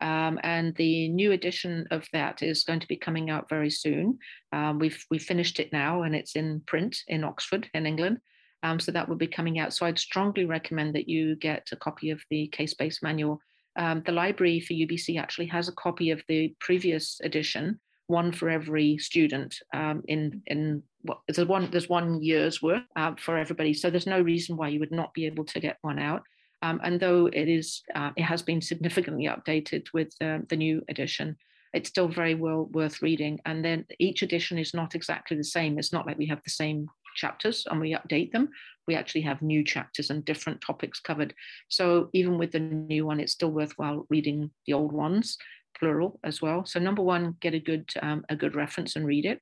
Um, 0.00 0.38
and 0.42 0.74
the 0.76 1.08
new 1.08 1.32
edition 1.32 1.86
of 1.90 2.06
that 2.12 2.42
is 2.42 2.64
going 2.64 2.80
to 2.80 2.88
be 2.88 2.96
coming 2.96 3.30
out 3.30 3.48
very 3.48 3.70
soon. 3.70 4.18
Um, 4.52 4.78
we've 4.78 5.04
we 5.10 5.18
finished 5.18 5.60
it 5.60 5.72
now, 5.72 6.02
and 6.02 6.14
it's 6.14 6.36
in 6.36 6.62
print 6.66 6.98
in 7.08 7.24
Oxford, 7.24 7.68
in 7.74 7.86
England. 7.86 8.18
Um, 8.62 8.80
so 8.80 8.92
that 8.92 9.08
will 9.08 9.16
be 9.16 9.26
coming 9.26 9.58
out. 9.58 9.72
So 9.72 9.86
I'd 9.86 9.98
strongly 9.98 10.44
recommend 10.44 10.94
that 10.94 11.08
you 11.08 11.36
get 11.36 11.68
a 11.72 11.76
copy 11.76 12.10
of 12.10 12.20
the 12.30 12.48
case-based 12.48 13.02
manual. 13.02 13.40
Um, 13.76 14.02
the 14.04 14.12
library 14.12 14.60
for 14.60 14.72
UBC 14.72 15.18
actually 15.18 15.46
has 15.46 15.68
a 15.68 15.72
copy 15.72 16.10
of 16.10 16.20
the 16.28 16.54
previous 16.60 17.20
edition, 17.22 17.78
one 18.08 18.32
for 18.32 18.50
every 18.50 18.98
student. 18.98 19.56
Um, 19.72 20.02
in 20.08 20.42
in 20.46 20.82
what 21.02 21.20
there's 21.28 21.46
one 21.46 21.70
there's 21.70 21.88
one 21.88 22.22
year's 22.22 22.60
worth 22.60 22.82
uh, 22.96 23.14
for 23.18 23.36
everybody. 23.36 23.74
So 23.74 23.90
there's 23.90 24.06
no 24.06 24.20
reason 24.20 24.56
why 24.56 24.68
you 24.68 24.80
would 24.80 24.92
not 24.92 25.14
be 25.14 25.26
able 25.26 25.44
to 25.46 25.60
get 25.60 25.78
one 25.82 25.98
out. 25.98 26.22
Um, 26.62 26.80
and 26.82 26.98
though 26.98 27.26
it 27.26 27.48
is, 27.48 27.82
uh, 27.94 28.10
it 28.16 28.22
has 28.22 28.42
been 28.42 28.60
significantly 28.60 29.26
updated 29.26 29.86
with 29.94 30.12
uh, 30.20 30.38
the 30.48 30.56
new 30.56 30.82
edition, 30.88 31.36
it's 31.72 31.88
still 31.88 32.08
very 32.08 32.34
well 32.34 32.66
worth 32.72 33.02
reading. 33.02 33.40
And 33.46 33.64
then 33.64 33.84
each 33.98 34.22
edition 34.22 34.58
is 34.58 34.74
not 34.74 34.94
exactly 34.94 35.36
the 35.36 35.44
same. 35.44 35.78
It's 35.78 35.92
not 35.92 36.06
like 36.06 36.18
we 36.18 36.26
have 36.26 36.42
the 36.42 36.50
same 36.50 36.88
chapters 37.14 37.66
and 37.70 37.80
we 37.80 37.94
update 37.94 38.32
them. 38.32 38.48
We 38.86 38.94
actually 38.94 39.20
have 39.22 39.42
new 39.42 39.64
chapters 39.64 40.10
and 40.10 40.24
different 40.24 40.60
topics 40.60 41.00
covered. 41.00 41.34
So 41.68 42.08
even 42.12 42.38
with 42.38 42.52
the 42.52 42.60
new 42.60 43.04
one, 43.06 43.20
it's 43.20 43.32
still 43.32 43.50
worthwhile 43.50 44.06
reading 44.08 44.50
the 44.66 44.72
old 44.72 44.92
ones, 44.92 45.36
plural 45.78 46.18
as 46.24 46.40
well. 46.40 46.64
So 46.64 46.80
number 46.80 47.02
one, 47.02 47.36
get 47.40 47.54
a 47.54 47.60
good 47.60 47.90
um, 48.00 48.24
a 48.28 48.36
good 48.36 48.54
reference 48.54 48.96
and 48.96 49.06
read 49.06 49.26
it. 49.26 49.40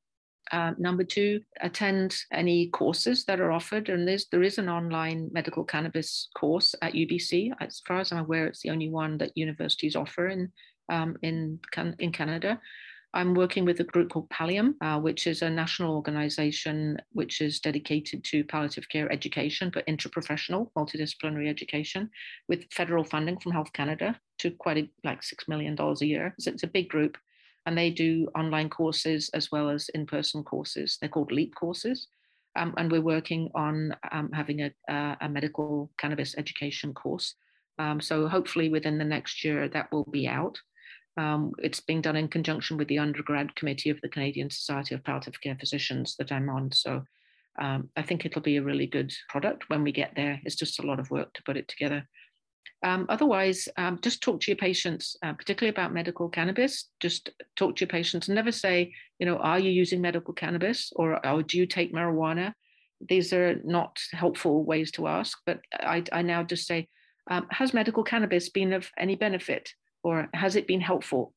Uh, 0.53 0.73
number 0.79 1.05
two, 1.05 1.41
attend 1.61 2.17
any 2.33 2.69
courses 2.69 3.25
that 3.25 3.41
are 3.41 3.53
offered. 3.53 3.89
And 3.89 4.07
there's, 4.07 4.27
there 4.31 4.43
is 4.43 4.59
an 4.59 4.69
online 4.69 5.29
medical 5.33 5.65
cannabis 5.65 6.29
course 6.37 6.75
at 6.83 6.95
UBC. 6.95 7.53
As 7.61 7.83
far 7.87 8.01
as 8.01 8.13
I'm 8.13 8.19
aware, 8.19 8.47
it's 8.47 8.63
the 8.63 8.71
only 8.71 8.89
one 8.89 9.19
that 9.19 9.37
universities 9.37 9.97
offer 9.97 10.29
in, 10.29 10.53
um, 10.89 11.17
in, 11.23 11.59
in 11.99 12.13
Canada. 12.13 12.61
I'm 13.17 13.35
working 13.35 13.65
with 13.65 13.81
a 13.81 13.85
group 13.85 14.11
called 14.11 14.29
Pallium, 14.29 14.75
uh, 14.83 15.01
which 15.01 15.27
is 15.27 15.41
a 15.41 15.49
national 15.49 15.95
organization 15.95 16.99
which 17.13 17.41
is 17.41 17.61
dedicated 17.61 18.23
to 18.25 18.45
palliative 18.45 18.89
care 18.91 19.11
education, 19.11 19.71
but 19.73 19.87
interprofessional, 19.87 20.71
multidisciplinary 20.77 21.49
education, 21.49 22.11
with 22.47 22.71
federal 22.73 23.05
funding 23.05 23.39
from 23.39 23.53
Health 23.53 23.73
Canada 23.73 24.21
to 24.41 24.51
quite 24.51 24.77
a, 24.77 24.91
like 25.03 25.23
$6 25.23 25.49
million 25.49 25.77
a 25.81 26.05
year. 26.05 26.35
So 26.39 26.51
it's 26.51 26.63
a 26.63 26.69
big 26.69 26.91
group 26.91 27.17
and 27.67 27.77
they 27.77 27.91
do 27.91 28.29
online 28.37 28.71
courses 28.71 29.29
as 29.35 29.51
well 29.51 29.69
as 29.69 29.89
in-person 29.91 30.45
courses. 30.45 30.99
They're 31.01 31.11
called 31.11 31.33
LEAP 31.33 31.55
courses. 31.55 32.07
Um, 32.57 32.73
and 32.79 32.91
we're 32.91 33.03
working 33.03 33.51
on 33.55 33.95
um, 34.13 34.31
having 34.33 34.63
a, 34.63 34.71
a, 35.21 35.29
medical 35.29 35.91
cannabis 35.99 36.35
education 36.39 36.95
course. 36.95 37.35
Um, 37.79 38.01
so 38.01 38.29
hopefully 38.29 38.71
within 38.71 38.97
the 38.97 39.05
next 39.05 39.45
year 39.45 39.69
that 39.69 39.93
will 39.93 40.09
be 40.11 40.27
out. 40.27 40.59
Um, 41.19 41.53
it's 41.59 41.81
being 41.81 42.01
done 42.01 42.17
in 42.17 42.29
conjunction 42.29 42.79
with 42.79 42.89
the 42.89 42.99
undergrad 42.99 43.55
committee 43.57 43.91
of 43.91 44.01
the 44.01 44.09
Canadian 44.09 44.49
Society 44.49 44.95
of 44.95 45.05
Palliative 45.05 45.41
Care 45.41 45.57
Physicians 45.59 46.17
that 46.19 46.33
I'm 46.33 46.49
on. 46.49 46.73
So 46.73 47.03
um, 47.59 47.91
I 47.97 48.03
think 48.03 48.25
it'll 48.25 48.43
be 48.43 48.57
a 48.57 48.63
really 48.63 48.87
good 48.87 49.13
product 49.29 49.69
when 49.69 49.83
we 49.83 49.93
get 49.93 50.13
there. 50.15 50.41
It's 50.45 50.57
just 50.57 50.79
a 50.79 50.87
lot 50.87 51.01
of 51.01 51.11
work 51.11 51.33
to 51.35 51.43
put 51.43 51.57
it 51.57 51.69
together. 51.69 52.07
Um, 52.85 53.07
otherwise, 53.09 53.69
um, 53.77 53.99
just 54.03 54.23
talk 54.23 54.41
to 54.41 54.51
your 54.51 54.57
patients, 54.57 55.17
uh, 55.23 55.33
particularly 55.33 55.75
about 55.75 55.93
medical 55.93 56.29
cannabis. 56.29 56.89
Just 57.01 57.31
talk 57.57 57.77
to 57.77 57.81
your 57.81 57.89
patients 57.89 58.29
never 58.29 58.53
say, 58.53 58.93
you 59.19 59.27
know, 59.27 59.37
are 59.39 59.59
you 59.59 59.71
using 59.71 60.01
medical 60.01 60.35
cannabis 60.35 60.93
or, 60.97 61.25
or 61.27 61.43
do 61.43 61.59
you 61.59 61.67
take 61.67 61.95
marijuana? 61.95 62.53
These 63.07 63.33
are 63.33 63.61
not 63.65 63.99
helpful 64.13 64.65
ways 64.65 64.91
to 64.93 65.07
ask, 65.07 65.39
but 65.47 65.61
I, 65.73 66.05
I 66.13 66.23
now 66.23 66.43
just 66.43 66.67
say, 66.67 66.89
um, 67.31 67.47
has 67.51 67.75
medical 67.75 68.05
cannabis 68.05 68.49
been 68.49 68.73
of 68.73 68.91
any 68.97 69.17
benefit 69.17 69.73
or 70.03 70.29
has 70.33 70.57
it 70.57 70.67
been 70.67 70.81
helpful? 70.81 71.35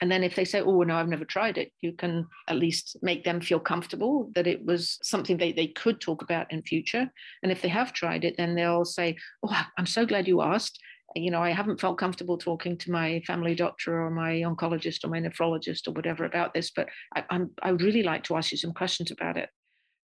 And 0.00 0.10
then 0.10 0.24
if 0.24 0.34
they 0.34 0.44
say, 0.44 0.60
oh, 0.60 0.82
no, 0.82 0.96
I've 0.96 1.08
never 1.08 1.24
tried 1.24 1.58
it, 1.58 1.72
you 1.80 1.92
can 1.92 2.26
at 2.48 2.56
least 2.56 2.96
make 3.02 3.22
them 3.22 3.40
feel 3.40 3.60
comfortable 3.60 4.30
that 4.34 4.48
it 4.48 4.64
was 4.64 4.98
something 5.02 5.36
they, 5.36 5.52
they 5.52 5.68
could 5.68 6.00
talk 6.00 6.22
about 6.22 6.52
in 6.52 6.62
future. 6.62 7.08
And 7.42 7.52
if 7.52 7.62
they 7.62 7.68
have 7.68 7.92
tried 7.92 8.24
it, 8.24 8.34
then 8.36 8.56
they'll 8.56 8.84
say, 8.84 9.16
oh, 9.44 9.62
I'm 9.78 9.86
so 9.86 10.04
glad 10.04 10.26
you 10.26 10.42
asked. 10.42 10.80
You 11.14 11.30
know, 11.30 11.42
I 11.42 11.50
haven't 11.50 11.80
felt 11.80 11.98
comfortable 11.98 12.36
talking 12.36 12.76
to 12.78 12.90
my 12.90 13.22
family 13.26 13.54
doctor 13.54 14.02
or 14.02 14.10
my 14.10 14.42
oncologist 14.42 15.04
or 15.04 15.08
my 15.08 15.20
nephrologist 15.20 15.86
or 15.86 15.92
whatever 15.92 16.24
about 16.24 16.52
this, 16.52 16.72
but 16.74 16.88
I, 17.14 17.24
I'm, 17.30 17.50
I 17.62 17.70
would 17.70 17.82
really 17.82 18.02
like 18.02 18.24
to 18.24 18.36
ask 18.36 18.50
you 18.50 18.58
some 18.58 18.72
questions 18.72 19.12
about 19.12 19.36
it. 19.36 19.50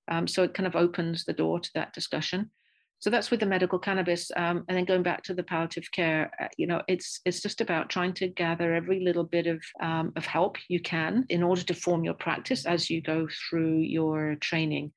Um, 0.09 0.29
so 0.29 0.45
it 0.45 0.55
kind 0.55 0.67
of 0.67 0.77
opens 0.77 1.25
the 1.25 1.33
door 1.33 1.59
to 1.59 1.71
that 1.75 1.93
discussion 1.93 2.51
so 3.01 3.11
that's 3.11 3.31
with 3.31 3.41
the 3.41 3.47
medical 3.47 3.79
cannabis 3.79 4.31
um, 4.37 4.65
and 4.69 4.77
then 4.77 4.85
going 4.85 5.03
back 5.03 5.23
to 5.23 5.35
the 5.35 5.43
palliative 5.43 5.91
care 5.93 6.31
uh, 6.41 6.49
you 6.57 6.67
know 6.67 6.83
it's 6.89 7.21
it's 7.25 7.41
just 7.41 7.61
about 7.61 7.89
trying 7.89 8.13
to 8.13 8.29
gather 8.29 8.75
every 8.75 9.01
little 9.01 9.25
bit 9.25 9.47
of 9.47 9.63
um, 9.81 10.13
of 10.17 10.27
help 10.27 10.57
you 10.69 10.81
can 10.81 11.25
in 11.29 11.43
order 11.43 11.63
to 11.63 11.75
form 11.75 12.05
your 12.05 12.15
practice 12.15 12.67
as 12.67 12.91
you 12.91 13.01
go 13.01 13.29
through 13.49 13.79
your 13.79 14.37
training 14.41 14.93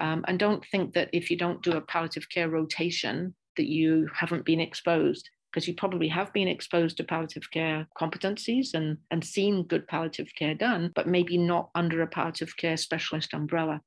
um, 0.00 0.24
and 0.28 0.38
don't 0.38 0.64
think 0.66 0.92
that 0.94 1.08
if 1.12 1.30
you 1.30 1.36
don't 1.36 1.62
do 1.62 1.72
a 1.72 1.80
palliative 1.80 2.28
care 2.28 2.48
rotation 2.48 3.34
that 3.56 3.66
you 3.66 4.08
haven't 4.14 4.44
been 4.44 4.60
exposed 4.60 5.30
because 5.56 5.66
you 5.66 5.74
probably 5.74 6.08
have 6.08 6.30
been 6.34 6.48
exposed 6.48 6.98
to 6.98 7.04
palliative 7.04 7.50
care 7.50 7.86
competencies 7.98 8.74
and, 8.74 8.98
and 9.10 9.24
seen 9.24 9.62
good 9.62 9.88
palliative 9.88 10.28
care 10.36 10.54
done, 10.54 10.92
but 10.94 11.08
maybe 11.08 11.38
not 11.38 11.70
under 11.74 12.02
a 12.02 12.06
palliative 12.06 12.54
care 12.58 12.76
specialist 12.76 13.32
umbrella. 13.32 13.80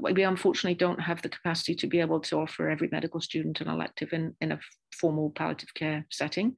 We 0.00 0.22
unfortunately 0.24 0.74
don't 0.74 1.00
have 1.00 1.22
the 1.22 1.28
capacity 1.28 1.74
to 1.76 1.86
be 1.86 2.00
able 2.00 2.20
to 2.20 2.36
offer 2.36 2.68
every 2.68 2.88
medical 2.92 3.20
student 3.20 3.60
an 3.60 3.68
elective 3.68 4.12
in, 4.12 4.34
in 4.40 4.52
a 4.52 4.60
formal 4.92 5.30
palliative 5.30 5.72
care 5.74 6.06
setting. 6.10 6.56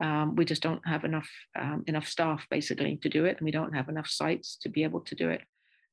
Um, 0.00 0.36
we 0.36 0.44
just 0.44 0.62
don't 0.62 0.86
have 0.86 1.04
enough 1.04 1.28
um, 1.58 1.84
enough 1.86 2.06
staff 2.06 2.46
basically 2.50 2.96
to 3.02 3.08
do 3.08 3.24
it, 3.24 3.38
and 3.38 3.44
we 3.44 3.50
don't 3.50 3.74
have 3.74 3.88
enough 3.88 4.08
sites 4.08 4.56
to 4.62 4.68
be 4.68 4.84
able 4.84 5.00
to 5.00 5.14
do 5.14 5.30
it. 5.30 5.42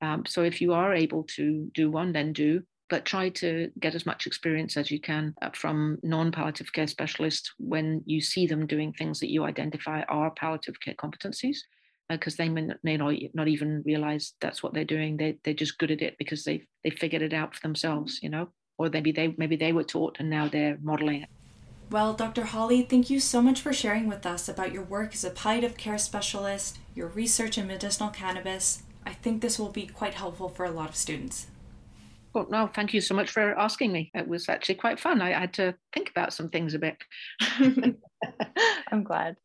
Um, 0.02 0.24
so 0.26 0.44
if 0.44 0.62
you 0.62 0.74
are 0.74 0.94
able 0.94 1.24
to 1.36 1.70
do 1.74 1.90
one, 1.90 2.14
then 2.14 2.32
do 2.32 2.62
but 2.90 3.06
try 3.06 3.30
to 3.30 3.70
get 3.80 3.96
as 3.96 4.06
much 4.06 4.28
experience 4.28 4.78
as 4.78 4.90
you 4.90 5.00
can 5.00 5.34
uh, 5.42 5.50
from 5.54 5.98
non 6.04 6.32
palliative 6.32 6.72
care 6.72 6.88
specialists 6.88 7.54
when 7.58 8.02
you 8.06 8.22
see 8.22 8.48
them 8.48 8.66
doing 8.66 8.94
things 8.94 9.20
that 9.20 9.32
you 9.32 9.44
identify 9.44 10.02
are 10.04 10.32
palliative 10.32 10.80
care 10.80 10.96
competencies. 10.96 11.58
Because 12.10 12.36
uh, 12.36 12.44
they 12.44 12.50
may, 12.50 12.70
may 12.84 12.98
not, 12.98 13.14
not 13.34 13.48
even 13.48 13.84
realize 13.86 14.34
that's 14.40 14.64
what 14.64 14.74
they're 14.74 14.86
doing. 14.86 15.18
They, 15.18 15.38
they're 15.44 15.54
just 15.54 15.78
good 15.78 15.92
at 15.92 16.02
it 16.02 16.16
because 16.18 16.44
they 16.44 16.64
they 16.84 16.90
figured 16.90 17.22
it 17.22 17.34
out 17.34 17.56
for 17.56 17.62
themselves, 17.62 18.20
you 18.22 18.30
know, 18.30 18.50
or 18.78 18.90
maybe 18.90 19.12
they 19.12 19.36
maybe 19.38 19.56
they 19.56 19.74
were 19.74 19.84
taught 19.84 20.18
and 20.20 20.30
now 20.30 20.48
they're 20.48 20.78
modeling 20.82 21.24
it. 21.24 21.30
Well, 21.90 22.14
Dr. 22.14 22.44
Hawley, 22.44 22.82
thank 22.82 23.10
you 23.10 23.20
so 23.22 23.42
much 23.42 23.62
for 23.62 23.72
sharing 23.72 24.08
with 24.08 24.26
us 24.26 24.50
about 24.50 24.74
your 24.74 24.84
work 24.84 25.14
as 25.14 25.24
a 25.24 25.30
palliative 25.30 25.78
care 25.78 25.98
specialist, 25.98 26.78
your 26.94 27.08
research 27.08 27.58
in 27.58 27.66
medicinal 27.66 28.10
cannabis. 28.10 28.84
I 29.06 29.14
think 29.14 29.42
this 29.42 29.58
will 29.58 29.70
be 29.70 29.88
quite 29.88 30.16
helpful 30.16 30.50
for 30.50 30.66
a 30.66 30.72
lot 30.72 30.90
of 30.90 30.98
students. 30.98 31.48
Well, 32.34 32.46
no, 32.50 32.68
thank 32.68 32.94
you 32.94 33.00
so 33.00 33.16
much 33.16 33.32
for 33.32 33.58
asking 33.58 33.94
me. 33.94 34.12
It 34.14 34.28
was 34.28 34.50
actually 34.50 34.76
quite 34.76 35.00
fun. 35.00 35.22
I 35.22 35.32
had 35.32 35.54
to 35.54 35.76
think 35.94 36.10
about 36.10 36.34
some 36.34 36.50
things 36.50 36.74
a 36.74 36.80
bit. 36.80 36.98
I'm 38.92 39.04
glad. 39.04 39.38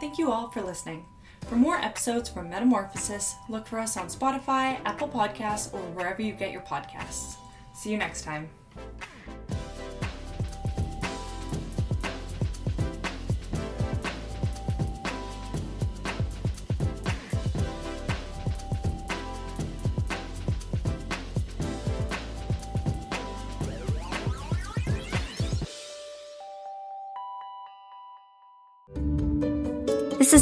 Thank 0.00 0.18
you 0.18 0.30
all 0.30 0.50
for 0.50 0.62
listening. 0.62 1.06
For 1.48 1.56
more 1.56 1.76
episodes 1.76 2.28
from 2.28 2.50
Metamorphosis, 2.50 3.36
look 3.48 3.66
for 3.66 3.78
us 3.78 3.96
on 3.96 4.08
Spotify, 4.08 4.78
Apple 4.84 5.08
Podcasts, 5.08 5.72
or 5.72 5.80
wherever 5.94 6.20
you 6.20 6.32
get 6.32 6.50
your 6.50 6.62
podcasts. 6.62 7.36
See 7.74 7.90
you 7.90 7.98
next 7.98 8.22
time. 8.22 8.48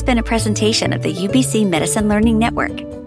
Has 0.05 0.07
been 0.07 0.19
a 0.19 0.23
presentation 0.23 0.93
of 0.93 1.03
the 1.03 1.11
UBC 1.11 1.67
Medicine 1.67 2.09
Learning 2.09 2.39
Network. 2.39 3.04